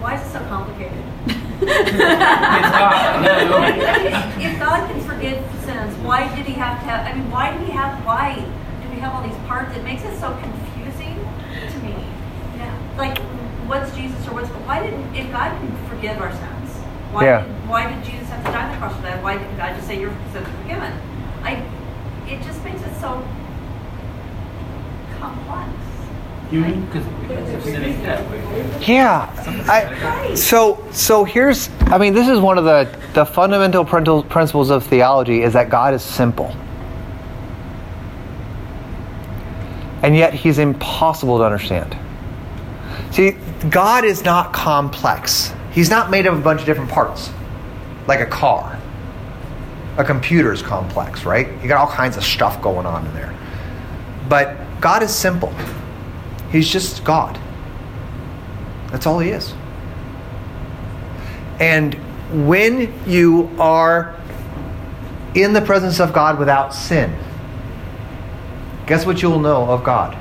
[0.02, 1.04] why is it so complicated?
[1.60, 3.24] It's God.
[3.24, 3.58] No, no.
[4.40, 7.66] If God can forgive sins, why did he have to have, I mean, why did
[7.66, 8.42] He have, why do
[8.98, 9.78] we have all these parts?
[9.78, 11.16] It makes it so confusing
[11.54, 11.94] to me.
[12.58, 12.74] Yeah.
[12.98, 13.20] Like,
[13.70, 16.72] what's Jesus or what's, why didn't, if God can forgive our sins,
[17.12, 17.44] why Yeah.
[17.44, 19.22] did, why did Jesus have to die on the cross for that?
[19.22, 20.92] Why didn't God just say your sins are forgiven?
[21.44, 21.64] I,
[22.28, 23.24] it just makes it so
[25.20, 25.70] complex.
[26.50, 26.86] Human?
[26.88, 27.06] Because
[27.54, 28.88] of sinning death.
[28.88, 29.30] Yeah.
[29.68, 34.70] I, so so here's I mean this is one of the the fundamental princi- principles
[34.70, 36.56] of theology is that God is simple.
[40.04, 41.98] And yet he's impossible to understand.
[43.12, 43.32] See,
[43.70, 45.54] God is not complex.
[45.72, 47.32] He's not made of a bunch of different parts.
[48.08, 48.80] Like a car.
[49.98, 51.48] A computer is complex, right?
[51.62, 53.34] You got all kinds of stuff going on in there.
[54.30, 55.54] But God is simple.
[56.52, 57.40] He's just God.
[58.92, 59.54] That's all he is.
[61.60, 61.96] And
[62.46, 64.16] when you are
[65.34, 67.18] in the presence of God without sin,
[68.88, 70.18] guess what you'll know of God?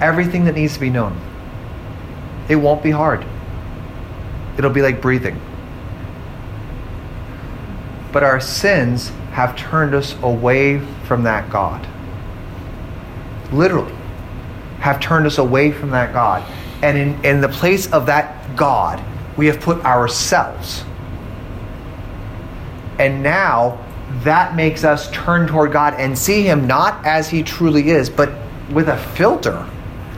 [0.00, 1.20] Everything that needs to be known.
[2.48, 3.26] It won't be hard.
[4.56, 5.40] It'll be like breathing.
[8.12, 11.86] But our sins have turned us away from that God.
[13.52, 13.94] Literally,
[14.78, 16.44] have turned us away from that God.
[16.82, 19.02] And in, in the place of that God,
[19.36, 20.84] we have put ourselves.
[23.00, 23.83] And now
[24.22, 28.30] that makes us turn toward God and see Him not as He truly is, but
[28.70, 29.66] with a filter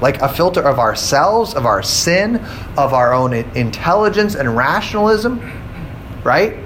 [0.00, 2.36] like a filter of ourselves, of our sin,
[2.76, 5.40] of our own intelligence and rationalism,
[6.22, 6.58] right?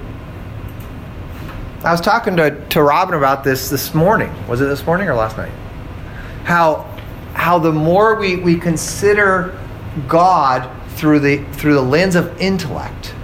[1.83, 4.31] I was talking to, to Robin about this this morning.
[4.47, 5.51] Was it this morning or last night?
[6.43, 6.87] How
[7.33, 9.57] how the more we, we consider
[10.07, 13.15] God through the through the lens of intellect,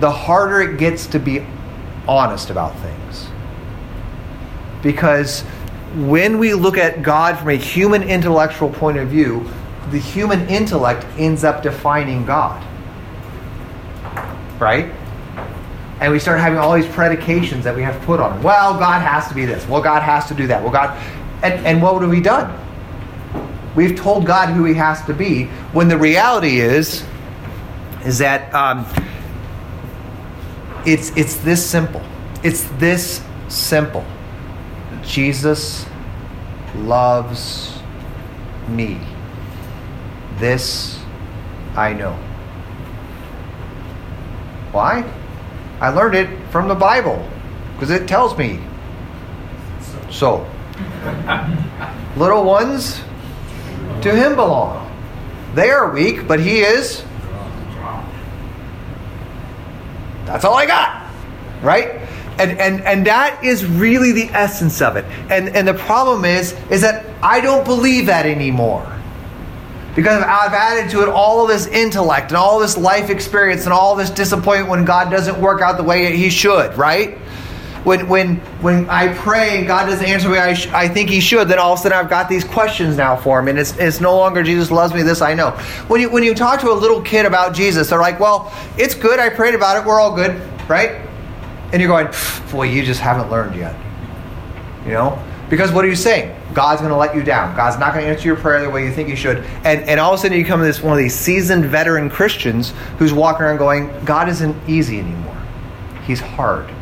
[0.00, 1.44] the harder it gets to be
[2.08, 3.28] honest about things.
[4.82, 5.42] Because
[5.94, 9.48] when we look at God from a human intellectual point of view,
[9.90, 12.64] the human intellect ends up defining God.
[14.58, 14.92] Right?
[16.00, 18.42] And we start having all these predications that we have put on.
[18.42, 19.66] Well, God has to be this.
[19.68, 20.62] Well, God has to do that.
[20.62, 20.96] Well, God.
[21.44, 22.58] And, and what have we done?
[23.76, 27.04] We've told God who he has to be when the reality is
[28.04, 28.84] is that um,
[30.86, 32.02] it's it's this simple.
[32.42, 34.04] It's this simple.
[35.02, 35.86] Jesus
[36.76, 37.78] loves
[38.68, 39.00] me.
[40.38, 40.98] This
[41.76, 42.12] I know.
[44.72, 45.04] Why?
[45.80, 47.28] I learned it from the Bible
[47.74, 48.60] because it tells me
[50.10, 50.46] so.
[52.16, 53.00] Little ones
[54.02, 54.90] to him belong.
[55.54, 57.04] They are weak, but he is.
[60.24, 61.10] That's all I got.
[61.62, 62.00] Right?
[62.38, 65.04] And, and, and that is really the essence of it.
[65.30, 68.88] And, and the problem is, is that I don't believe that anymore.
[69.94, 73.72] Because I've added to it all of this intellect and all this life experience and
[73.74, 77.18] all this disappointment when God doesn't work out the way He should, right?
[77.84, 81.20] When, when, when I pray and God doesn't answer me, I, sh- I think He
[81.20, 83.48] should, then all of a sudden I've got these questions now for Him.
[83.48, 85.50] And it's, it's no longer Jesus loves me, this I know.
[85.88, 88.94] When you, when you talk to a little kid about Jesus, they're like, well, it's
[88.94, 89.18] good.
[89.18, 89.86] I prayed about it.
[89.86, 91.08] We're all good, right?
[91.72, 92.08] And you're going,
[92.52, 93.74] boy, you just haven't learned yet.
[94.84, 95.22] You know?
[95.50, 96.34] Because what are you saying?
[96.54, 97.56] God's going to let you down.
[97.56, 99.38] God's not going to answer your prayer the way you think He should.
[99.64, 102.08] And, and all of a sudden you come to this one of these seasoned veteran
[102.08, 105.36] Christians who's walking around going, God isn't easy anymore.
[106.06, 106.72] He's hard.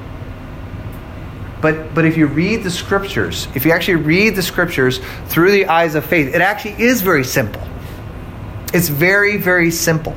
[1.61, 5.66] But, but if you read the scriptures, if you actually read the scriptures through the
[5.66, 7.62] eyes of faith, it actually is very simple.
[8.73, 10.16] It's very, very simple.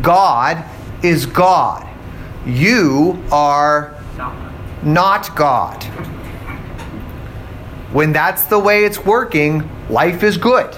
[0.00, 0.64] God
[1.02, 1.88] is God.
[2.46, 3.98] You are
[4.82, 5.82] not God.
[7.92, 10.76] When that's the way it's working, life is good.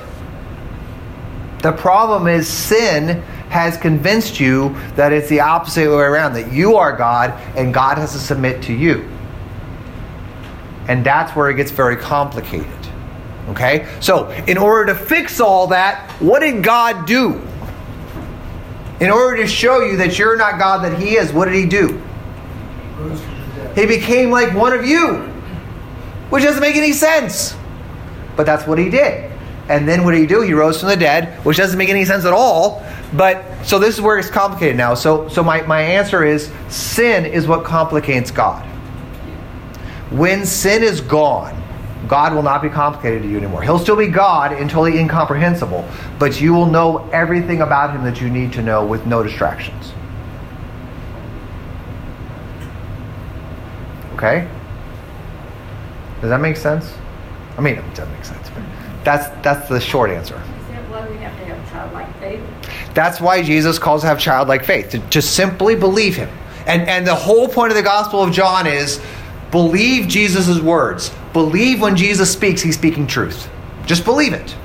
[1.62, 6.76] The problem is sin has convinced you that it's the opposite way around, that you
[6.76, 9.08] are God and God has to submit to you.
[10.88, 12.68] And that's where it gets very complicated.
[13.48, 13.88] Okay?
[14.00, 17.40] So, in order to fix all that, what did God do?
[19.00, 21.66] In order to show you that you're not God, that He is, what did He
[21.66, 22.00] do?
[23.74, 25.16] He became like one of you,
[26.30, 27.56] which doesn't make any sense.
[28.36, 29.30] But that's what He did.
[29.68, 30.42] And then what did He do?
[30.42, 32.86] He rose from the dead, which doesn't make any sense at all.
[33.14, 34.94] But so this is where it's complicated now.
[34.94, 38.66] So, so my, my answer is sin is what complicates God.
[40.14, 41.60] When sin is gone,
[42.06, 43.62] God will not be complicated to you anymore.
[43.62, 45.84] He'll still be God and totally incomprehensible,
[46.20, 49.92] but you will know everything about Him that you need to know with no distractions.
[54.14, 54.48] Okay?
[56.20, 56.94] Does that make sense?
[57.58, 58.62] I mean, it doesn't make sense, but
[59.04, 60.36] that's that's the short answer.
[60.70, 62.94] That why we have to have childlike faith?
[62.94, 66.30] That's why Jesus calls to have childlike faith, to just simply believe Him.
[66.68, 69.00] And and the whole point of the Gospel of John is
[69.54, 71.14] believe Jesus' words.
[71.32, 73.48] Believe when Jesus speaks, He's speaking truth.
[73.86, 74.56] Just believe it.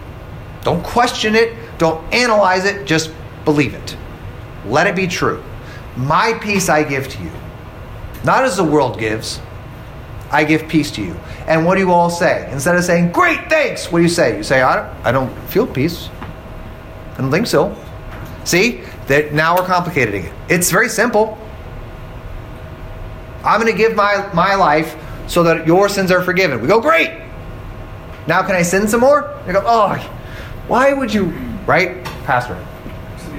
[0.63, 1.55] Don't question it.
[1.77, 2.87] Don't analyze it.
[2.87, 3.11] Just
[3.45, 3.95] believe it.
[4.65, 5.43] Let it be true.
[5.95, 7.29] My peace I give to you.
[8.23, 9.39] Not as the world gives.
[10.31, 11.13] I give peace to you.
[11.45, 12.49] And what do you all say?
[12.51, 14.37] Instead of saying, great, thanks, what do you say?
[14.37, 16.09] You say, I don't, I don't feel peace.
[17.13, 17.75] I don't think so.
[18.43, 18.81] See?
[19.05, 20.33] That now we're complicating it.
[20.49, 21.37] It's very simple.
[23.43, 24.95] I'm going to give my, my life
[25.27, 26.61] so that your sins are forgiven.
[26.61, 27.21] We go, great.
[28.27, 29.39] Now can I sin some more?
[29.45, 29.95] They go, oh,
[30.67, 31.25] Why would you,
[31.65, 32.57] right, Pastor?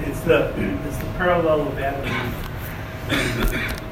[0.07, 0.49] It's the,
[0.87, 2.09] it's the parallel of Adam.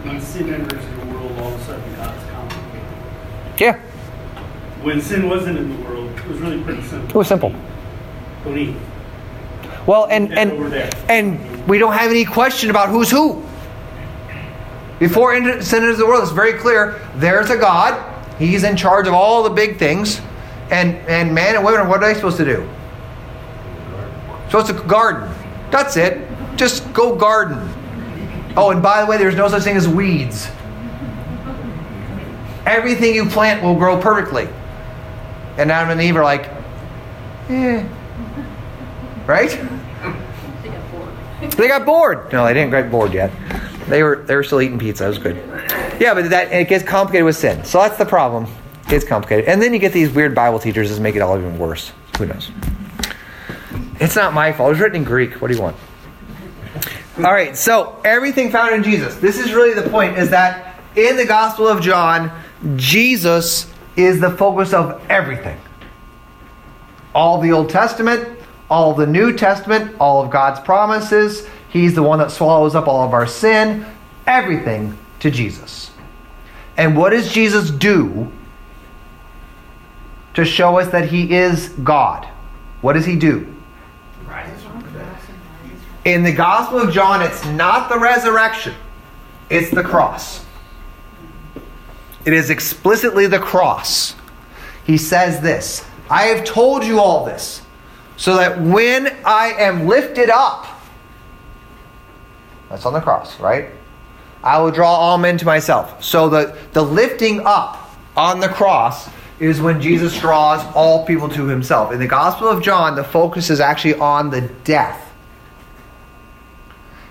[0.05, 2.87] When sin enters the world, all of a sudden God's complicated.
[3.59, 3.79] Yeah,
[4.83, 7.09] When sin wasn't in the world, it was really pretty simple.
[7.09, 7.53] it was simple.
[8.45, 8.77] Don't eat.
[9.87, 13.43] Well, and over and and we don't have any question about who's who.
[14.99, 17.01] Before sin enters the world, it's very clear.
[17.17, 18.17] There's a God.
[18.39, 20.21] He's in charge of all the big things,
[20.71, 21.89] and and man and women.
[21.89, 22.69] What are they supposed to do?
[24.47, 25.33] Supposed to garden.
[25.71, 26.27] That's it.
[26.57, 27.59] Just go garden.
[28.57, 30.49] Oh, and by the way, there's no such thing as weeds.
[32.67, 34.49] Everything you plant will grow perfectly.
[35.59, 36.51] And Adam and Eve are like,
[37.49, 37.87] eh.
[39.27, 39.51] Right?
[40.61, 41.53] They got bored.
[41.53, 42.33] They got bored.
[42.33, 43.31] No, they didn't get bored yet.
[43.89, 45.07] They were they were still eating pizza.
[45.07, 45.37] It was good.
[46.01, 47.65] Yeah, but that it gets complicated with sin.
[47.65, 48.45] So that's the problem.
[48.85, 51.39] It gets complicated, and then you get these weird Bible teachers that make it all
[51.39, 51.93] even worse.
[52.19, 52.51] Who knows?
[54.01, 54.69] It's not my fault.
[54.69, 55.41] It was written in Greek.
[55.41, 55.77] What do you want?
[57.19, 57.57] All right.
[57.57, 59.17] So everything found in Jesus.
[59.17, 60.19] This is really the point.
[60.19, 62.31] Is that in the Gospel of John,
[62.77, 65.59] Jesus is the focus of everything.
[67.15, 68.39] All the Old Testament,
[68.71, 71.49] all the New Testament, all of God's promises.
[71.69, 73.85] He's the one that swallows up all of our sin.
[74.27, 75.91] Everything to Jesus.
[76.77, 78.31] And what does Jesus do
[80.35, 82.27] to show us that he is God?
[82.81, 83.55] What does he do?
[86.05, 88.75] In the Gospel of John, it's not the resurrection,
[89.51, 90.45] it's the cross.
[92.25, 94.15] It is explicitly the cross.
[94.85, 97.63] He says this I have told you all this
[98.17, 100.67] so that when I am lifted up,
[102.69, 103.71] that's on the cross, right?
[104.43, 106.03] I will draw all men to myself.
[106.03, 109.09] So the, the lifting up on the cross
[109.41, 111.93] is when Jesus draws all people to himself.
[111.93, 115.05] In the Gospel of John, the focus is actually on the death.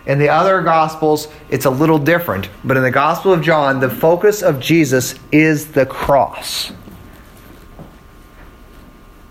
[0.06, 2.50] In the other Gospels, it's a little different.
[2.64, 6.72] But in the Gospel of John, the focus of Jesus is the cross.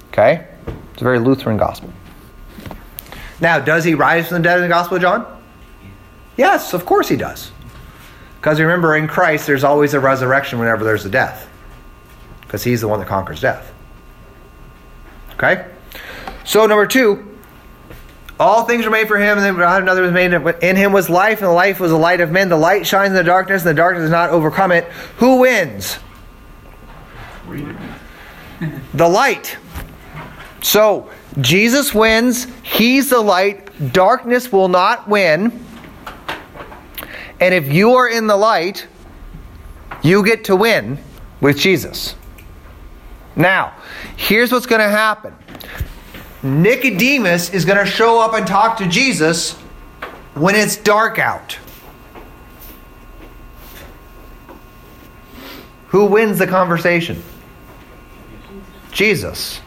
[0.09, 0.47] Okay?
[0.93, 1.93] It's a very Lutheran gospel.
[3.39, 5.36] Now, does he rise from the dead in the Gospel of John?
[6.37, 7.51] Yes, of course he does.
[8.41, 11.49] Because remember, in Christ, there's always a resurrection whenever there's a death.
[12.43, 13.73] Because he's the one that conquers death.
[15.35, 15.67] Okay?
[16.45, 17.37] So, number two,
[18.39, 20.33] all things were made for him, and then another was made.
[20.63, 22.49] In him was life, and the life was the light of men.
[22.49, 24.85] The light shines in the darkness, and the darkness does not overcome it.
[25.19, 25.99] Who wins?
[28.95, 29.59] The light.
[30.63, 31.11] So,
[31.43, 32.47] Jesus wins.
[32.63, 33.93] He's the light.
[33.93, 35.66] Darkness will not win.
[37.41, 38.87] And if you are in the light,
[40.03, 40.99] you get to win
[41.41, 42.15] with Jesus.
[43.35, 43.75] Now,
[44.17, 45.35] here's what's going to happen
[46.43, 49.53] Nicodemus is going to show up and talk to Jesus
[50.35, 51.59] when it's dark out.
[55.89, 57.23] Who wins the conversation?
[58.93, 59.61] Jesus.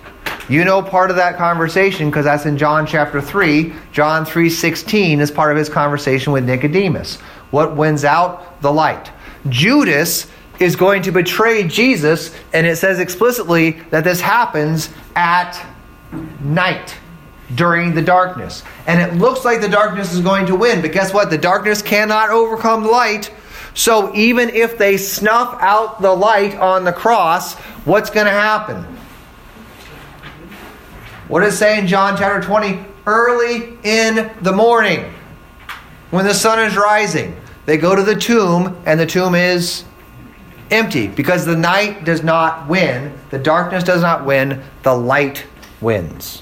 [0.47, 3.74] You know part of that conversation because that's in John chapter 3.
[3.91, 7.20] John 3:16 is part of his conversation with Nicodemus.
[7.52, 8.62] What wins out?
[8.62, 9.12] The light.
[9.47, 10.28] Judas
[10.60, 15.66] is going to betray Jesus and it says explicitly that this happens at
[16.41, 16.95] night
[17.56, 18.64] during the darkness.
[18.86, 21.30] And it looks like the darkness is going to win, but guess what?
[21.30, 23.32] The darkness cannot overcome the light.
[23.74, 28.84] So even if they snuff out the light on the cross, what's going to happen?
[31.28, 32.86] What does it say in John chapter 20?
[33.06, 35.12] Early in the morning,
[36.12, 39.84] when the sun is rising, they go to the tomb, and the tomb is
[40.72, 45.45] empty because the night does not win, the darkness does not win, the light
[45.82, 46.41] wins.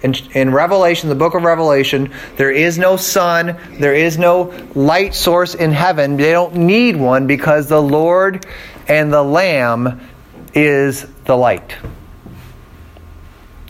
[0.00, 5.12] In, in Revelation, the book of Revelation, there is no sun, there is no light
[5.12, 6.16] source in heaven.
[6.16, 8.46] They don't need one because the Lord
[8.86, 10.00] and the Lamb
[10.54, 11.74] is the light.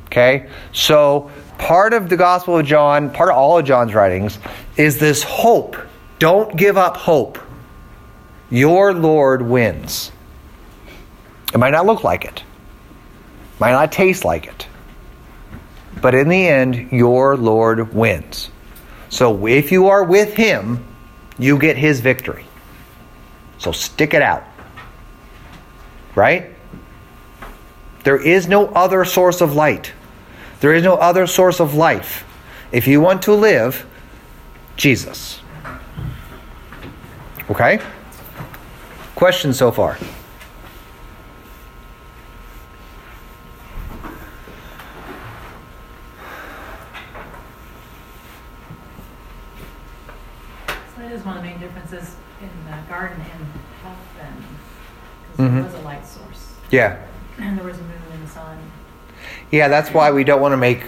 [0.07, 0.51] Okay?
[0.73, 4.39] So, part of the Gospel of John, part of all of John's writings,
[4.77, 5.77] is this hope.
[6.19, 7.39] Don't give up hope.
[8.51, 10.11] Your Lord wins.
[11.53, 12.43] It might not look like it,
[13.59, 14.67] might not taste like it.
[16.01, 18.51] But in the end, your Lord wins.
[19.09, 20.85] So if you are with Him,
[21.39, 22.45] you get His victory.
[23.59, 24.45] So stick it out.
[26.15, 26.51] Right?
[28.05, 29.93] There is no other source of light.
[30.61, 32.25] There is no other source of life.
[32.73, 33.87] If you want to live,
[34.77, 35.41] Jesus.
[37.51, 37.81] Okay?
[39.15, 39.99] Questions so far?
[55.39, 55.63] Mm-hmm.
[55.63, 56.55] was a light source.
[56.71, 57.01] Yeah.
[57.39, 58.59] And there was a moon and a sun.
[59.51, 60.85] Yeah, that's why we don't want to make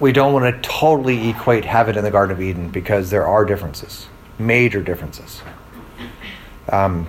[0.00, 3.44] we don't want to totally equate heaven and the Garden of Eden because there are
[3.44, 5.42] differences, major differences.
[6.70, 7.06] Um,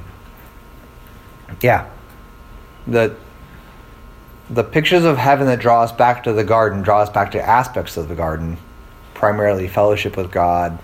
[1.62, 1.90] yeah,
[2.86, 3.16] the
[4.50, 7.42] the pictures of heaven that draw us back to the garden draw us back to
[7.42, 8.58] aspects of the garden,
[9.14, 10.78] primarily fellowship with God,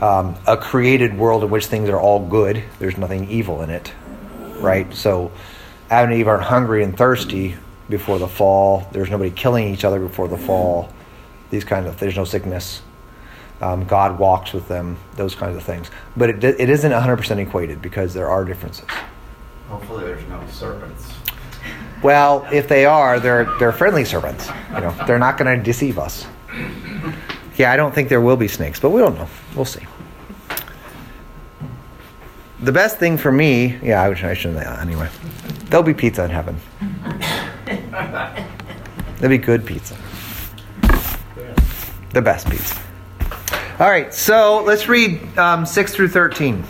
[0.00, 2.64] um, a created world in which things are all good.
[2.78, 3.92] There's nothing evil in it,
[4.60, 4.92] right?
[4.94, 5.30] So,
[5.90, 7.56] Adam and Eve aren't hungry and thirsty
[7.88, 8.88] before the fall.
[8.92, 10.92] There's nobody killing each other before the fall.
[11.50, 12.82] These kinds of there's no sickness.
[13.60, 14.98] Um, God walks with them.
[15.14, 15.90] Those kinds of things.
[16.16, 18.86] But it, it isn't 100% equated because there are differences.
[19.68, 21.12] Hopefully there's no serpents.
[22.02, 24.48] Well, if they are, they're they're friendly serpents.
[24.74, 26.26] You know, they're not going to deceive us.
[27.56, 29.28] Yeah, I don't think there will be snakes, but we don't know.
[29.54, 29.86] We'll see.
[32.60, 34.64] The best thing for me, yeah, I, wish I shouldn't.
[34.66, 35.08] Anyway,
[35.64, 36.58] there'll be pizza in heaven.
[39.16, 39.96] There'll be good pizza.
[42.12, 42.78] The best pizza.
[43.78, 46.62] All right, so let's read um, six through thirteen.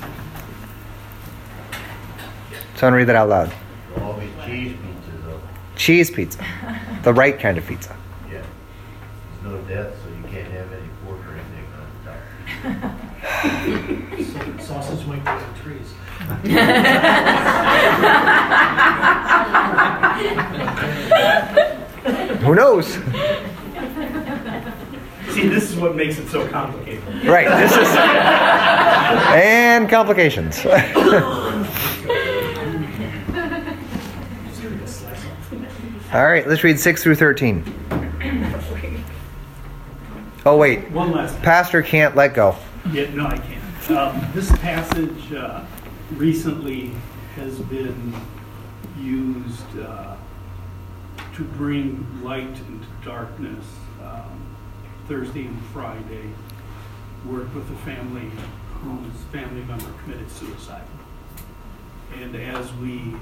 [2.77, 3.53] Someone read that out loud.
[3.95, 5.41] There'll all be cheese pizza though.
[5.75, 6.47] Cheese pizza,
[7.03, 7.97] the right kind of pizza.
[8.31, 8.45] Yeah.
[9.43, 11.89] There's no death, so you can't have any pork or anything on
[12.63, 14.61] the top.
[14.63, 15.93] Sausage might grow on trees.
[22.41, 22.87] Who knows?
[25.35, 27.03] See, this is what makes it so complicated.
[27.25, 27.49] Right.
[27.61, 27.89] This is
[29.35, 30.65] and complications.
[36.13, 37.65] All right, let's read six through thirteen.
[40.47, 41.43] Oh wait, One last.
[41.43, 42.57] Pastor can't let go.
[42.93, 43.91] Yeah, no, I can't.
[43.91, 45.65] Um, this passage uh,
[46.13, 46.93] recently
[47.35, 48.15] has been
[48.99, 50.17] used uh,
[51.37, 53.67] to bring light into darkness.
[54.03, 54.47] Um,
[55.07, 56.31] Thursday and Friday,
[57.27, 58.31] worked with a family
[58.83, 60.87] whose family member committed suicide.
[62.19, 63.15] And as we,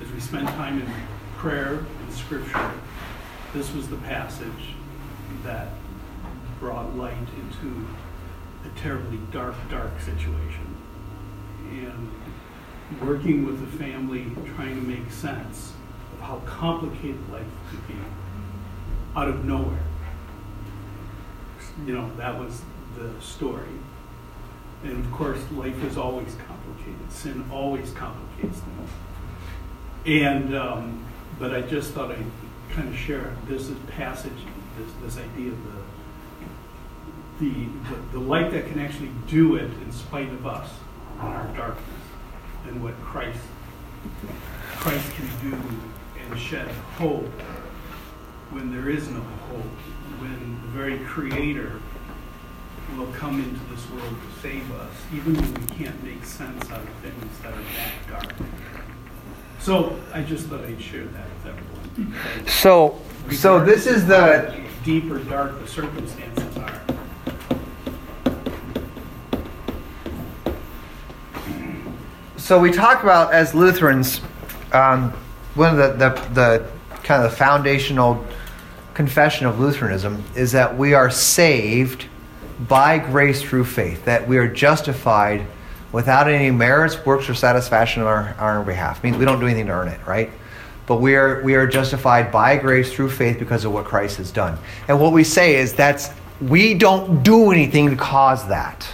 [0.00, 0.92] as we spent time in
[1.36, 2.72] prayer and scripture,
[3.52, 4.74] this was the passage
[5.42, 5.68] that
[6.60, 7.86] brought light into
[8.64, 10.76] a terribly dark, dark situation.
[11.70, 12.10] And
[13.00, 15.72] working with the family, trying to make sense
[16.20, 17.94] how complicated life could be
[19.16, 19.82] out of nowhere.
[21.86, 22.62] You know, that was
[22.96, 23.68] the story.
[24.84, 27.12] And of course, life is always complicated.
[27.12, 28.90] Sin always complicates things.
[30.06, 31.04] And, um,
[31.38, 32.24] but I just thought I'd
[32.70, 34.32] kind of share this passage,
[34.78, 37.68] this, this idea of the, the,
[38.12, 40.70] the, light that can actually do it in spite of us
[41.20, 41.86] and our darkness,
[42.66, 43.40] and what Christ,
[44.76, 45.56] Christ can do
[46.30, 47.26] and shed hope
[48.50, 49.62] when there is no hope,
[50.20, 51.80] when the very Creator
[52.96, 56.80] will come into this world to save us, even when we can't make sense out
[56.80, 58.34] of things that are that dark.
[59.60, 62.48] So I just thought I'd share that with everyone.
[62.48, 63.00] So,
[63.30, 66.80] so this is the deeper, dark the circumstances are.
[72.36, 74.20] so we talk about as Lutherans,
[74.72, 75.12] um,
[75.54, 76.70] one of the, the the
[77.02, 78.24] kind of the foundational
[78.94, 82.06] confession of Lutheranism is that we are saved
[82.68, 85.46] by grace through faith, that we are justified
[85.92, 89.02] without any merits, works, or satisfaction on our, on our behalf.
[89.02, 90.30] Means we don't do anything to earn it, right?
[90.86, 94.30] But we are we are justified by grace through faith because of what Christ has
[94.30, 94.58] done.
[94.88, 98.88] And what we say is that's we don't do anything to cause that.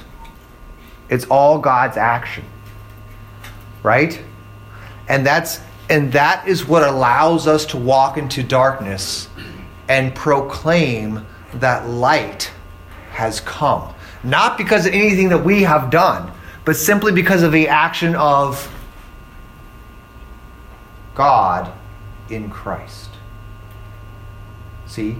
[1.09, 2.45] It's all God's action.
[3.83, 4.21] Right?
[5.09, 9.29] And that's and that is what allows us to walk into darkness
[9.89, 12.51] and proclaim that light
[13.13, 13.95] has come.
[14.25, 16.33] Not because of anything that we have done,
[16.65, 18.73] but simply because of the action of
[21.15, 21.73] God
[22.29, 23.11] in Christ.
[24.87, 25.17] See?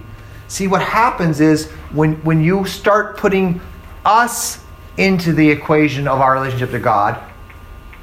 [0.49, 3.61] See, what happens is when, when you start putting
[4.05, 4.63] us
[4.97, 7.21] into the equation of our relationship to God,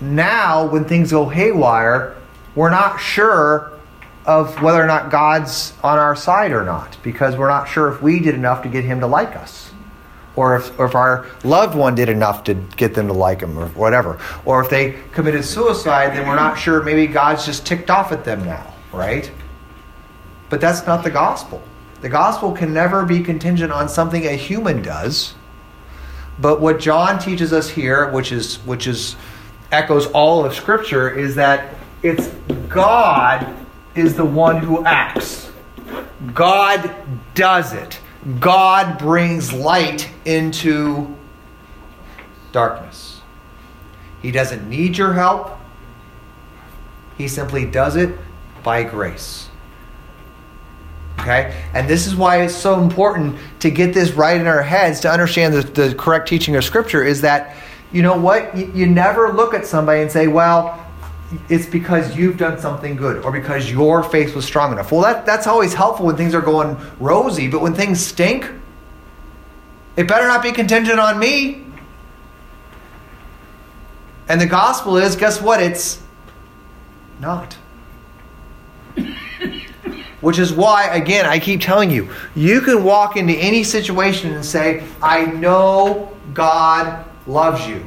[0.00, 2.16] now when things go haywire,
[2.55, 3.72] we're not sure
[4.26, 8.00] of whether or not God's on our side or not because we're not sure if
[8.00, 9.70] we did enough to get Him to like us.
[10.36, 13.57] Or if, or if our loved one did enough to get them to like him
[13.57, 14.18] or whatever.
[14.44, 18.24] Or if they committed suicide, then we're not sure maybe God's just ticked off at
[18.24, 19.30] them now, right?
[20.50, 21.62] But that's not the gospel.
[22.00, 25.34] The gospel can never be contingent on something a human does,
[26.38, 29.16] But what John teaches us here, which is which is
[29.70, 31.74] echoes all of Scripture, is that
[32.05, 32.28] it's
[32.68, 33.57] God
[33.94, 35.50] is the one who acts.
[36.34, 36.94] God
[37.34, 37.98] does it.
[38.38, 41.14] God brings light into
[42.52, 43.20] darkness.
[44.22, 45.59] He doesn't need your help.
[47.16, 48.16] He simply does it
[48.62, 49.48] by grace.
[51.20, 51.55] Okay?
[51.72, 55.11] And this is why it's so important to get this right in our heads to
[55.11, 57.57] understand the, the correct teaching of Scripture is that,
[57.92, 58.55] you know what?
[58.57, 60.84] You, you never look at somebody and say, well,
[61.49, 64.93] it's because you've done something good or because your faith was strong enough.
[64.93, 68.51] Well, that, that's always helpful when things are going rosy, but when things stink,
[69.97, 71.64] it better not be contingent on me.
[74.28, 75.62] And the gospel is guess what?
[75.62, 76.03] It's
[77.20, 77.57] not.
[80.20, 84.45] Which is why, again, I keep telling you, you can walk into any situation and
[84.45, 87.87] say, I know God loves you.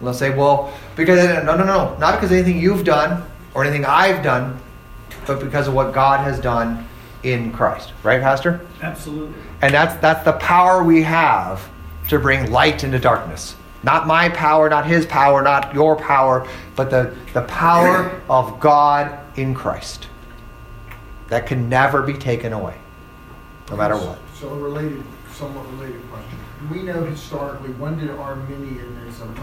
[0.00, 3.24] Let's say, well, because no, no, no, not because of anything you've done
[3.54, 4.58] or anything I've done,
[5.26, 6.86] but because of what God has done
[7.22, 7.92] in Christ.
[8.02, 8.60] Right, Pastor?
[8.80, 9.34] Absolutely.
[9.60, 11.68] And that's that's the power we have
[12.08, 13.56] to bring light into darkness.
[13.82, 19.18] Not my power, not his power, not your power, but the, the power of God
[19.36, 20.08] in Christ.
[21.28, 22.76] That can never be taken away,
[23.70, 24.18] no matter what.
[24.34, 26.38] So a related, somewhat related question.
[26.70, 29.34] We know historically when did Arminianism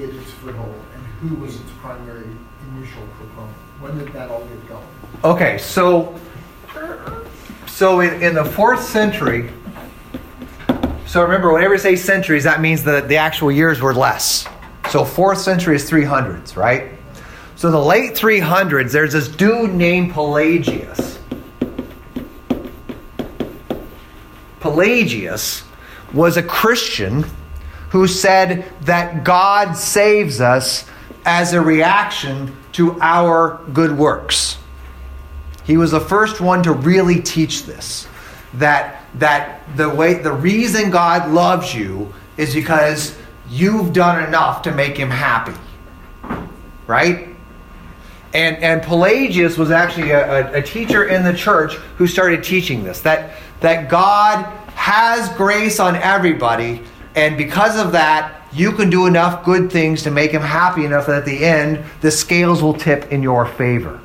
[0.00, 2.26] get its foothold and who was its primary
[2.74, 3.56] initial proponent?
[3.80, 4.86] When did that all get going?
[5.24, 6.18] Okay, so
[7.66, 9.50] so in, in the fourth century,
[11.06, 14.46] so remember, whenever you say centuries, that means that the actual years were less.
[14.90, 16.92] So fourth century is 300s, right?
[17.56, 21.18] So the late 300s, there's this dude named Pelagius.
[24.60, 25.64] Pelagius
[26.12, 27.24] was a Christian
[27.90, 30.88] who said that God saves us
[31.24, 34.58] as a reaction to our good works.
[35.64, 38.06] He was the first one to really teach this
[38.54, 43.16] that that the way the reason God loves you is because
[43.48, 45.58] you've done enough to make him happy.
[46.86, 47.28] Right?
[48.32, 52.82] And and Pelagius was actually a, a, a teacher in the church who started teaching
[52.82, 56.82] this that that God has grace on everybody,
[57.14, 61.06] and because of that, you can do enough good things to make him happy enough
[61.06, 64.00] that at the end the scales will tip in your favor.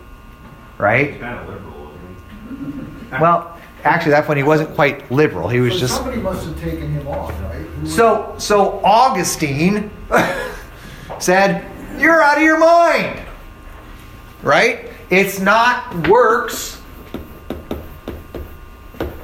[0.77, 1.19] Right?
[1.19, 3.17] Kind of liberal, isn't he?
[3.21, 5.47] Well, actually, that point he wasn't quite liberal.
[5.47, 7.61] He was So just somebody must have taken him off, right?
[7.61, 8.35] Who so.
[8.37, 9.89] So Augustine
[11.19, 11.65] said,
[11.97, 13.21] "You're out of your mind."
[14.41, 14.89] Right?
[15.09, 16.81] It's not works.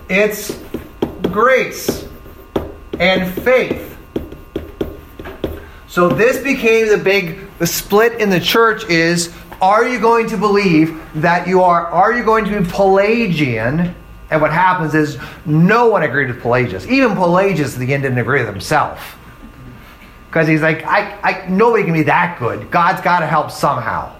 [0.07, 0.57] It's
[1.23, 2.07] grace
[3.02, 3.97] and faith.
[5.88, 10.38] So this became the big the split in the church is are you going to
[10.38, 13.95] believe that you are are you going to be Pelagian?
[14.30, 16.88] And what happens is no one agreed with Pelagius.
[16.88, 19.18] Even Pelagius at the end didn't agree with himself.
[20.28, 22.72] Because he's like, I, I nobody can be that good.
[22.72, 24.16] God's got to help somehow.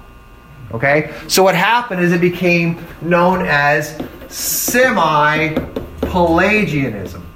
[0.74, 1.14] Okay?
[1.28, 5.54] So what happened is it became known as semi
[6.02, 7.31] Pelagianism.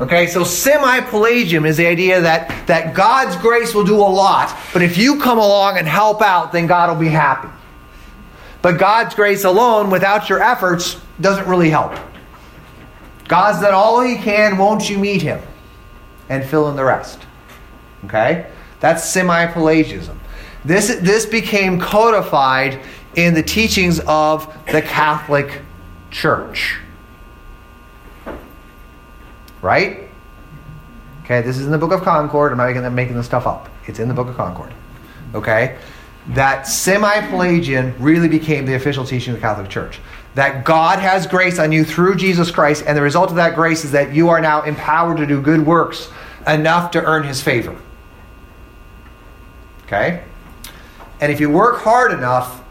[0.00, 4.56] Okay, so semi Pelagian is the idea that, that God's grace will do a lot,
[4.72, 7.48] but if you come along and help out, then God will be happy.
[8.62, 11.98] But God's grace alone, without your efforts, doesn't really help.
[13.26, 15.40] God's done all he can, won't you meet him?
[16.28, 17.20] And fill in the rest.
[18.04, 18.50] Okay?
[18.80, 20.20] That's semi Pelagianism.
[20.64, 22.80] This, this became codified
[23.16, 25.62] in the teachings of the Catholic
[26.10, 26.78] Church.
[29.62, 30.08] Right?
[31.24, 32.52] Okay, this is in the Book of Concord.
[32.52, 33.68] I'm not making, I'm making this stuff up.
[33.86, 34.72] It's in the Book of Concord.
[35.34, 35.78] Okay?
[36.28, 40.00] That semi Pelagian really became the official teaching of the Catholic Church.
[40.34, 43.84] That God has grace on you through Jesus Christ, and the result of that grace
[43.84, 46.10] is that you are now empowered to do good works
[46.46, 47.76] enough to earn his favor.
[49.84, 50.22] Okay?
[51.20, 52.62] And if you work hard enough,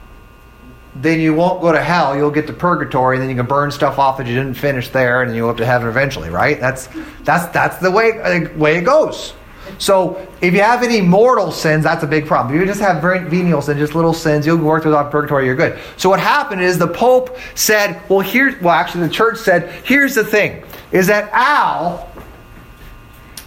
[1.01, 2.15] then you won't go to hell.
[2.15, 4.89] You'll get to purgatory, and then you can burn stuff off that you didn't finish
[4.89, 6.59] there, and you'll go to heaven eventually, right?
[6.59, 6.89] That's
[7.23, 9.33] that's that's the way uh, way it goes.
[9.79, 12.55] So if you have any mortal sins, that's a big problem.
[12.55, 15.55] If you just have venial sins, just little sins, you'll work those off purgatory, you're
[15.55, 15.77] good.
[15.97, 20.15] So what happened is the Pope said, well, here, well, actually the church said, here's
[20.15, 22.09] the thing, is that Al,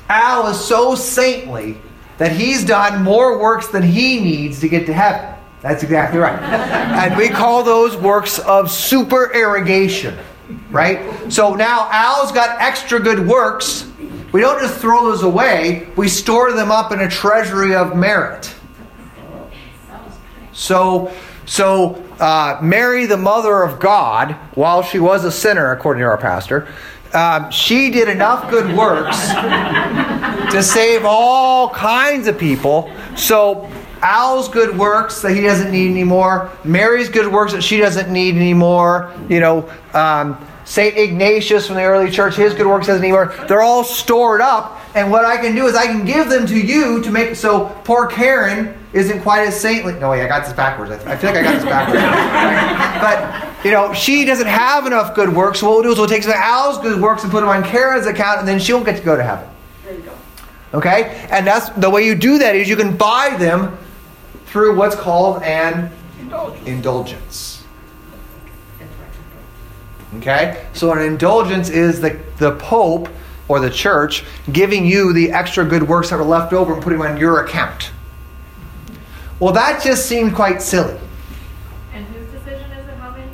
[0.09, 1.79] Al is so saintly
[2.19, 5.40] that he's done more works than he needs to get to heaven.
[5.63, 6.41] That's exactly right.
[6.41, 10.19] and we call those works of supererogation,
[10.71, 11.31] right?
[11.31, 13.87] So now Al's got extra good works.
[14.33, 18.55] We don't just throw those away, we store them up in a treasury of merit.
[20.53, 21.13] So,
[21.47, 26.19] so uh, Mary, the mother of God, while she was a sinner, according to our
[26.19, 26.69] pastor,
[27.13, 29.19] um, she did enough good works
[30.53, 32.93] to save all kinds of people.
[33.17, 33.69] So
[34.03, 38.37] Al's good works that he doesn't need anymore, Mary's good works that she doesn't need
[38.37, 40.39] anymore, you know, um,
[40.71, 40.97] St.
[40.97, 43.35] Ignatius from the early church, his good works doesn't anymore.
[43.49, 44.81] They're all stored up.
[44.95, 47.67] And what I can do is I can give them to you to make so
[47.83, 49.95] poor Karen isn't quite as saintly.
[49.95, 50.93] No, wait, I got this backwards.
[50.93, 52.01] I, feel like I got this backwards.
[53.03, 55.59] but, you know, she doesn't have enough good works.
[55.59, 57.49] So what we'll do is we'll take some of Al's good works and put them
[57.49, 59.49] on Karen's account, and then she won't get to go to heaven.
[59.85, 60.13] There you go.
[60.75, 61.27] Okay?
[61.33, 63.77] And that's the way you do that is you can buy them
[64.51, 66.67] through what's called an indulgence.
[66.67, 67.65] indulgence.
[70.17, 70.67] Okay?
[70.73, 73.09] So an indulgence is the, the Pope
[73.47, 76.99] or the church giving you the extra good works that were left over and putting
[76.99, 77.93] them on your account.
[79.39, 80.99] Well, that just seemed quite silly.
[81.93, 83.31] And whose decision is it how many?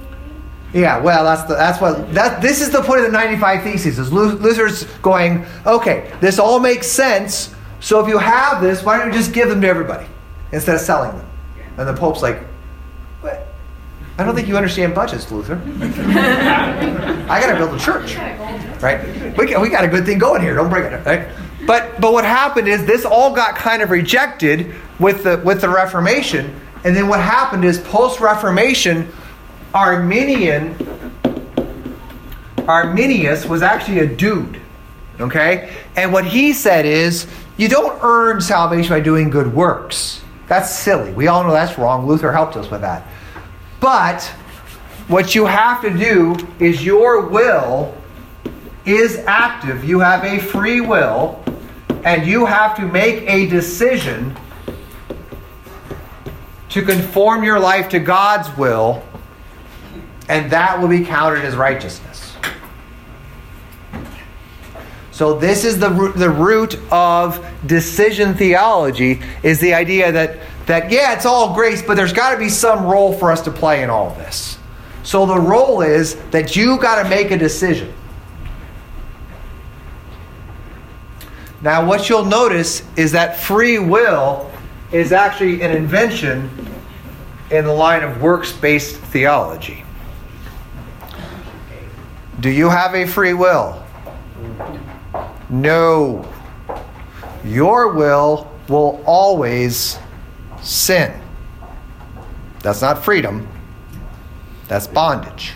[0.74, 3.98] Yeah, well, that's the, that's what that this is the point of the 95 theses.
[3.98, 7.54] Is Luther's going, okay, this all makes sense.
[7.80, 10.06] So if you have this, why don't you just give them to everybody
[10.56, 11.28] instead of selling them?
[11.78, 12.42] And the Pope's like,
[13.20, 13.46] what?
[14.18, 15.60] I don't think you understand budgets, Luther.
[17.28, 18.16] I got to build a church,
[18.82, 19.36] right?
[19.36, 20.54] We got, we got a good thing going here.
[20.54, 21.28] Don't break it, right?
[21.66, 25.68] But but what happened is this all got kind of rejected with the with the
[25.68, 29.12] Reformation, and then what happened is post Reformation,
[29.74, 30.76] Arminian
[32.68, 34.60] Arminius was actually a dude,
[35.20, 37.26] okay, and what he said is
[37.56, 40.22] you don't earn salvation by doing good works.
[40.46, 41.12] That's silly.
[41.12, 42.06] We all know that's wrong.
[42.06, 43.06] Luther helped us with that.
[43.80, 44.22] But
[45.08, 47.94] what you have to do is your will
[48.84, 49.84] is active.
[49.84, 51.42] You have a free will
[52.06, 54.36] and you have to make a decision
[56.68, 59.02] to conform your life to God's will,
[60.28, 62.15] and that will be counted as righteousness.
[65.16, 71.14] So this is the the root of decision theology is the idea that that yeah,
[71.14, 73.88] it's all grace, but there's got to be some role for us to play in
[73.88, 74.58] all of this.
[75.04, 77.94] So the role is that you got to make a decision.
[81.62, 84.52] Now, what you'll notice is that free will
[84.92, 86.50] is actually an invention
[87.50, 89.82] in the line of works based theology.
[92.38, 93.85] Do you have a free will?
[95.48, 96.26] No.
[97.44, 99.98] Your will will always
[100.62, 101.12] sin.
[102.62, 103.46] That's not freedom,
[104.66, 105.52] that's bondage.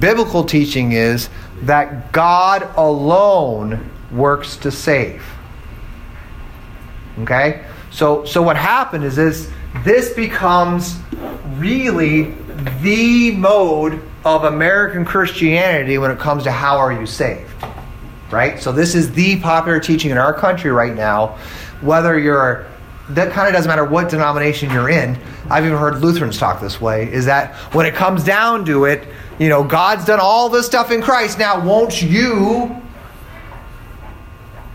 [0.00, 1.28] Biblical teaching is
[1.62, 5.24] that God alone works to save.
[7.20, 7.64] Okay?
[7.92, 9.50] So so what happened is this
[9.84, 10.98] this becomes
[11.54, 12.34] really
[12.82, 17.48] the mode of American Christianity when it comes to how are you saved.
[18.30, 18.58] Right?
[18.60, 21.38] So this is the popular teaching in our country right now,
[21.80, 22.66] whether you're
[23.10, 25.16] that kind of doesn't matter what denomination you're in.
[25.48, 29.06] I've even heard Lutherans talk this way is that when it comes down to it,
[29.38, 31.38] you know, God's done all this stuff in Christ.
[31.38, 32.74] Now, won't you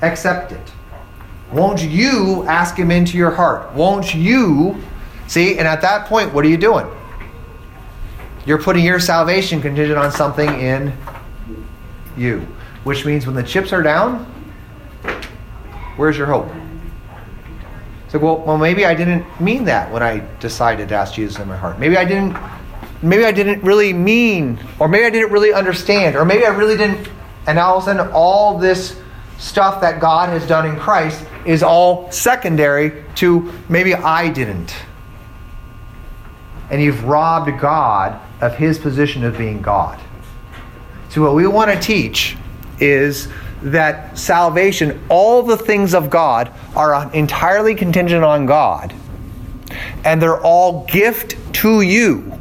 [0.01, 0.71] accept it?
[1.51, 3.73] Won't you ask Him into your heart?
[3.73, 4.81] Won't you
[5.27, 5.57] see?
[5.57, 6.87] And at that point, what are you doing?
[8.45, 10.93] You're putting your salvation contingent on something in
[12.17, 12.47] you,
[12.84, 14.25] which means when the chips are down,
[15.97, 16.49] where's your hope?
[18.05, 21.39] It's like, well, well, maybe I didn't mean that when I decided to ask Jesus
[21.39, 21.79] in my heart.
[21.79, 22.36] Maybe I didn't
[23.01, 26.77] maybe I didn't really mean, or maybe I didn't really understand, or maybe I really
[26.77, 27.09] didn't.
[27.47, 28.99] And all of a sudden, all this
[29.39, 34.75] stuff that God has done in Christ is all secondary to maybe I didn't.
[36.69, 39.99] And you've robbed God of his position of being God.
[41.09, 42.38] So, what we want to teach
[42.82, 43.29] is
[43.61, 48.93] that salvation, all the things of God, are entirely contingent on God.
[50.03, 52.39] And they're all gift to you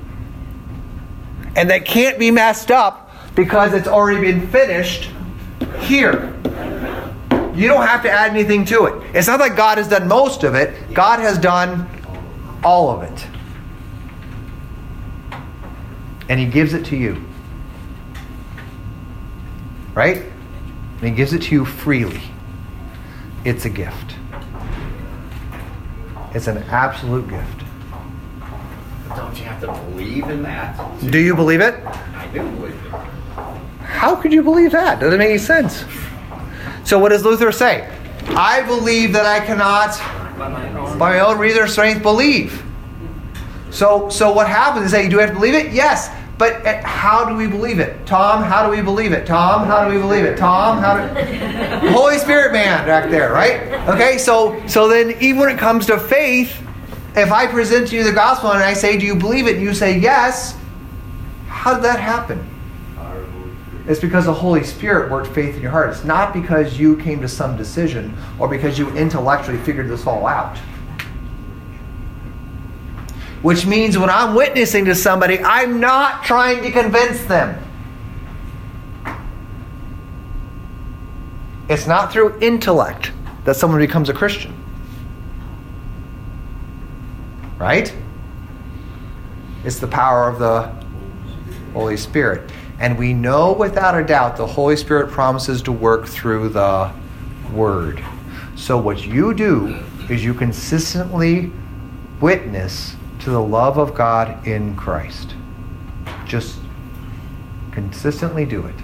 [1.56, 5.10] and that can't be messed up because it's already been finished
[5.80, 6.34] here.
[7.54, 9.14] You don't have to add anything to it.
[9.14, 11.88] It's not like God has done most of it, God has done
[12.62, 13.26] all of it.
[16.28, 17.24] And He gives it to you.
[20.00, 20.22] Right?
[20.22, 22.22] And He gives it to you freely.
[23.44, 24.14] It's a gift.
[26.32, 27.64] It's an absolute gift.
[29.14, 30.74] Don't you have to believe in that?
[31.10, 31.84] Do you believe it?
[31.84, 32.90] I do believe it.
[33.82, 35.00] How could you believe that?
[35.00, 35.84] Doesn't make any sense.
[36.82, 37.86] So what does Luther say?
[38.28, 39.98] I believe that I cannot,
[40.38, 40.48] by
[40.96, 42.64] my own reason or strength, believe.
[43.70, 45.74] So, so what happens is that you do have to believe it?
[45.74, 46.08] Yes.
[46.40, 48.06] But uh, how do we believe it?
[48.06, 49.26] Tom, how do we believe it?
[49.26, 50.38] Tom, how do we believe it?
[50.38, 53.60] Tom, how do Holy Spirit man back there, right?
[53.90, 56.58] Okay, so so then even when it comes to faith,
[57.14, 59.56] if I present to you the gospel and I say, Do you believe it?
[59.56, 60.56] and you say yes,
[61.46, 62.48] how did that happen?
[63.86, 65.90] It's because the Holy Spirit worked faith in your heart.
[65.90, 70.26] It's not because you came to some decision or because you intellectually figured this all
[70.26, 70.56] out.
[73.42, 77.62] Which means when I'm witnessing to somebody, I'm not trying to convince them.
[81.68, 83.12] It's not through intellect
[83.44, 84.52] that someone becomes a Christian.
[87.58, 87.94] Right?
[89.64, 90.72] It's the power of the
[91.72, 92.50] Holy Spirit.
[92.80, 96.92] And we know without a doubt the Holy Spirit promises to work through the
[97.52, 98.02] Word.
[98.56, 101.52] So, what you do is you consistently
[102.20, 105.34] witness to the love of God in Christ.
[106.26, 106.58] Just
[107.72, 108.74] consistently do it.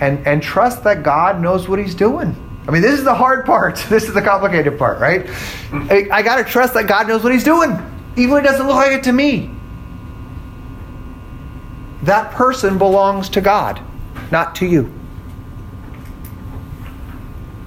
[0.00, 2.36] And, and trust that God knows what He's doing.
[2.66, 3.84] I mean, this is the hard part.
[3.88, 5.28] This is the complicated part, right?
[5.72, 7.70] I, I got to trust that God knows what He's doing,
[8.16, 9.54] even when it doesn't look like it to me
[12.04, 13.80] that person belongs to God,
[14.30, 14.92] not to you.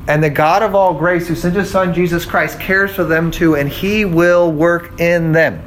[0.07, 3.29] And the God of all grace, who sent his Son Jesus Christ, cares for them
[3.29, 5.66] too, and he will work in them.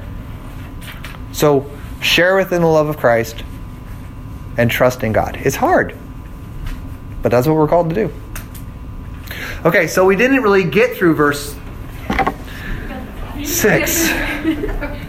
[1.41, 1.64] So
[2.03, 3.45] share within the love of Christ
[4.59, 5.38] and trust in God.
[5.43, 5.97] It's hard,
[7.22, 8.12] but that's what we're called to do.
[9.64, 11.57] Okay, so we didn't really get through verse
[13.43, 14.11] 6.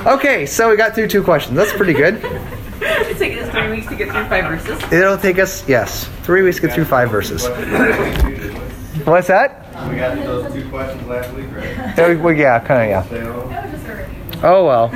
[0.00, 1.54] Okay, so we got through two questions.
[1.54, 2.20] That's pretty good.
[2.80, 4.90] It's taking us three weeks to get through five verses.
[4.90, 7.46] It'll take us, yes, three weeks to get through five verses.
[9.06, 9.66] What's that?
[9.90, 11.76] We got those two questions last week, right?
[11.98, 13.69] Yeah, well, yeah kind of, yeah.
[14.42, 14.90] Oh well.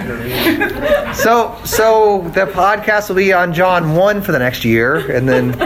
[1.14, 5.52] So, so the podcast will be on John one for the next year, and then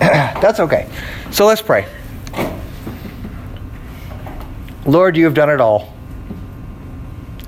[0.00, 0.88] that's okay.
[1.30, 1.86] So let's pray.
[4.84, 5.92] Lord, you have done it all.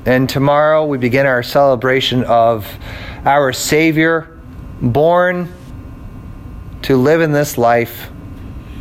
[0.07, 2.67] And tomorrow we begin our celebration of
[3.27, 4.41] our Savior,
[4.81, 5.53] born
[6.83, 8.11] to live in this life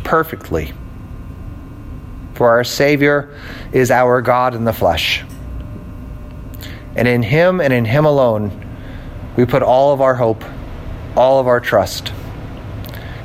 [0.06, 0.72] perfectly.
[2.36, 3.38] For our Savior
[3.74, 5.24] is our God in the flesh.
[6.98, 8.66] And in Him and in Him alone,
[9.38, 10.44] we put all of our hope,
[11.16, 12.12] all of our trust.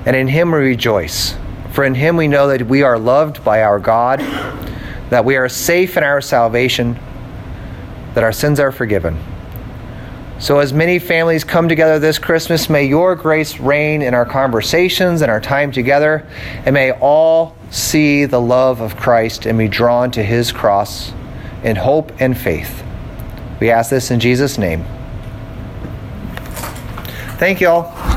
[0.04, 1.34] And in Him we rejoice.
[1.72, 4.20] For in Him we know that we are loved by our God,
[5.08, 6.98] that we are safe in our salvation,
[8.14, 9.18] that our sins are forgiven.
[10.38, 15.22] So, as many families come together this Christmas, may your grace reign in our conversations
[15.22, 16.26] and our time together,
[16.66, 21.12] and may all see the love of Christ and be drawn to his cross
[21.62, 22.82] in hope and faith.
[23.62, 24.84] We ask this in Jesus' name.
[27.38, 28.11] Thank you all.